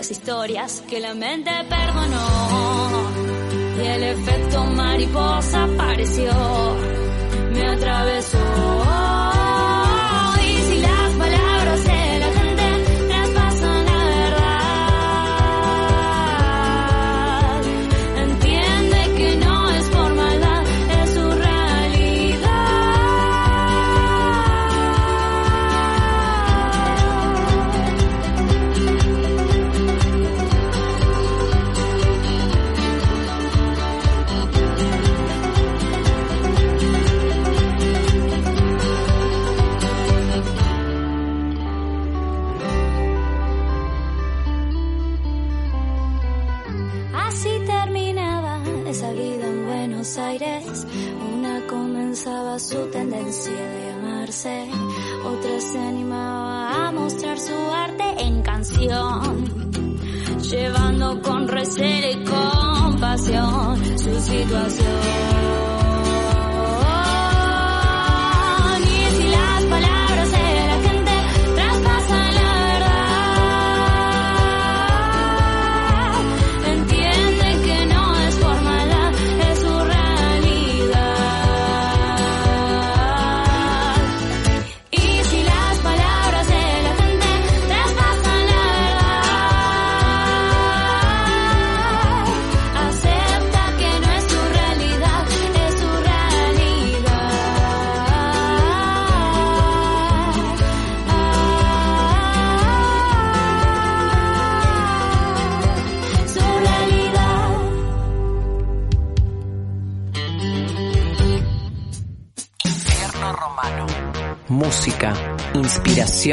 [0.00, 2.26] Las historias que la mente perdonó.
[3.76, 6.32] Y el efecto mariposa apareció,
[7.52, 9.09] me atravesó.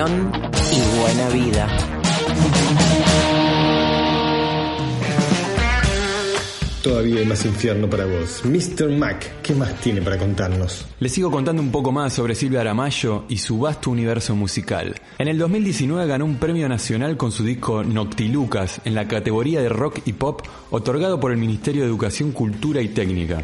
[0.05, 1.67] Y buena vida.
[6.83, 8.43] Todavía hay más infierno para vos.
[8.45, 8.91] Mr.
[8.95, 10.85] Mac, ¿qué más tiene para contarnos?
[10.99, 14.93] Les sigo contando un poco más sobre Silvia Aramayo y su vasto universo musical.
[15.17, 19.69] En el 2019 ganó un premio nacional con su disco Noctilucas en la categoría de
[19.69, 23.43] rock y pop otorgado por el Ministerio de Educación, Cultura y Técnica.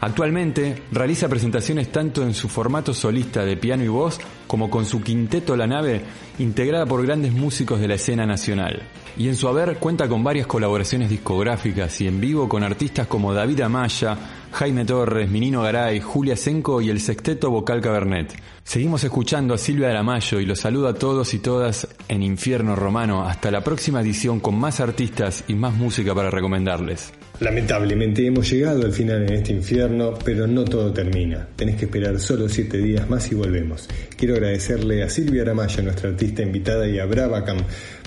[0.00, 5.02] Actualmente realiza presentaciones tanto en su formato solista de piano y voz como con su
[5.02, 6.02] quinteto La Nave,
[6.38, 8.82] integrada por grandes músicos de la escena nacional.
[9.16, 13.32] Y en su haber cuenta con varias colaboraciones discográficas y en vivo con artistas como
[13.32, 14.16] David Amaya,
[14.52, 18.34] Jaime Torres, Minino Garay, Julia Senco y el sexteto vocal Cabernet.
[18.62, 23.26] Seguimos escuchando a Silvia Aramayo y los saludo a todos y todas en Infierno Romano.
[23.26, 27.12] Hasta la próxima edición con más artistas y más música para recomendarles.
[27.40, 31.46] Lamentablemente hemos llegado al final en este infierno, pero no todo termina.
[31.54, 33.88] Tenés que esperar solo siete días más y volvemos.
[34.16, 37.58] Quiero agradecerle a Silvia Aramayo, nuestra artista invitada, y a Bravacam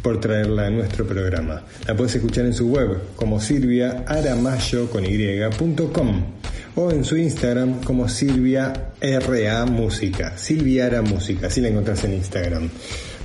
[0.02, 1.64] por traerla a nuestro programa.
[1.88, 6.24] La puedes escuchar en su web como silviaaramayo con y.com
[6.76, 10.90] o en su Instagram como Silvia RA Música, Silvia
[11.44, 12.70] así la encontrás en Instagram.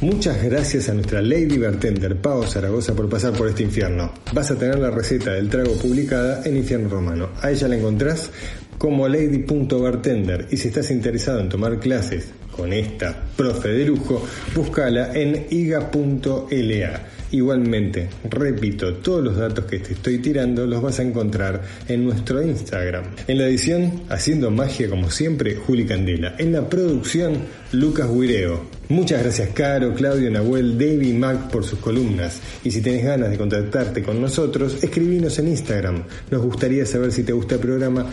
[0.05, 4.13] Muchas gracias a nuestra Lady Bartender Pau Zaragoza por pasar por este infierno.
[4.35, 7.31] Vas a tener la receta del trago publicada en Infierno Romano.
[7.41, 8.31] A ella la encontrás
[8.77, 14.23] como lady.bartender y si estás interesado en tomar clases con esta profe de lujo,
[14.55, 17.14] búscala en iga.la.
[17.35, 22.41] Igualmente, repito, todos los datos que te estoy tirando los vas a encontrar en nuestro
[22.41, 23.07] Instagram.
[23.27, 26.37] En la edición, haciendo magia como siempre, Juli Candela.
[26.39, 27.39] En la producción,
[27.73, 28.67] Lucas Guireo.
[28.89, 32.41] Muchas gracias Caro, Claudio, Nahuel, y Mac por sus columnas.
[32.63, 36.05] Y si tenés ganas de contactarte con nosotros, escribinos en Instagram.
[36.31, 38.07] Nos gustaría saber si te gusta el programa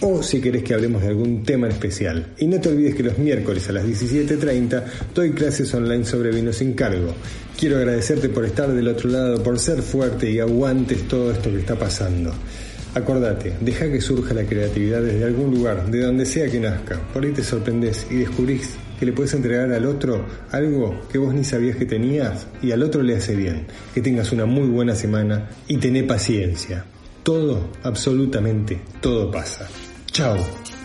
[0.00, 2.34] o si querés que hablemos de algún tema en especial.
[2.38, 4.84] Y no te olvides que los miércoles a las 17.30
[5.14, 7.14] doy clases online sobre vino sin cargo.
[7.58, 11.58] Quiero agradecerte por estar del otro lado, por ser fuerte y aguantes todo esto que
[11.58, 12.32] está pasando.
[12.94, 17.00] Acordate, deja que surja la creatividad desde algún lugar, de donde sea que nazca.
[17.12, 21.34] Por ahí te sorprendes y descubrís que le puedes entregar al otro algo que vos
[21.34, 23.66] ni sabías que tenías y al otro le hace bien.
[23.94, 26.84] Que tengas una muy buena semana y tené paciencia.
[27.22, 29.68] Todo, absolutamente, todo pasa.
[30.18, 30.77] Chao.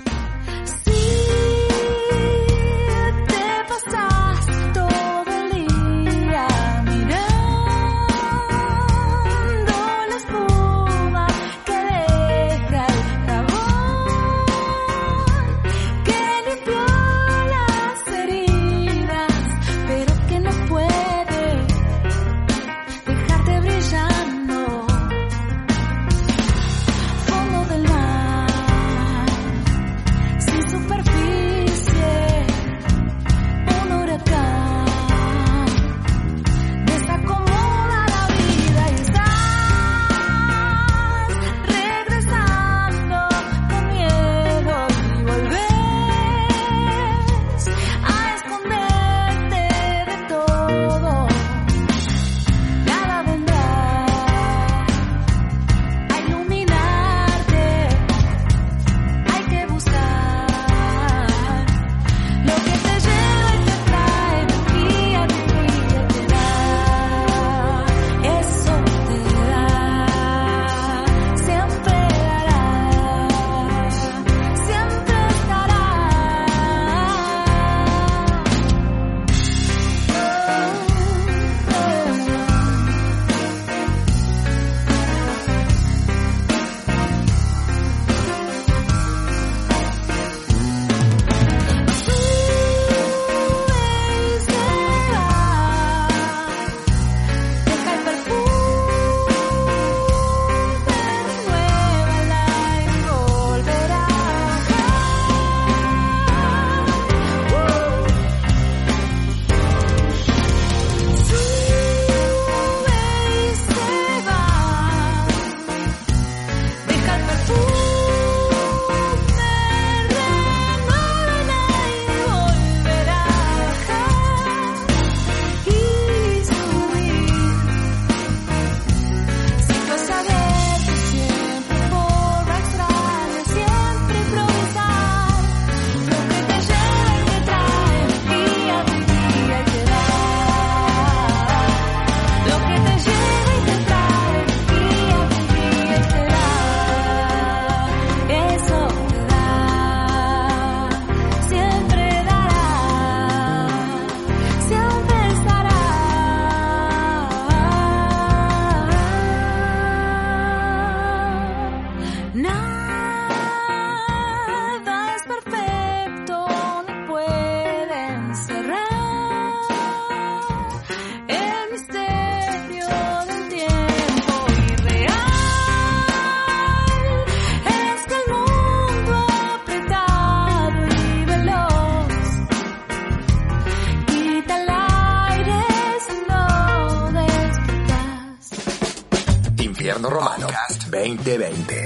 [191.17, 191.82] 2020.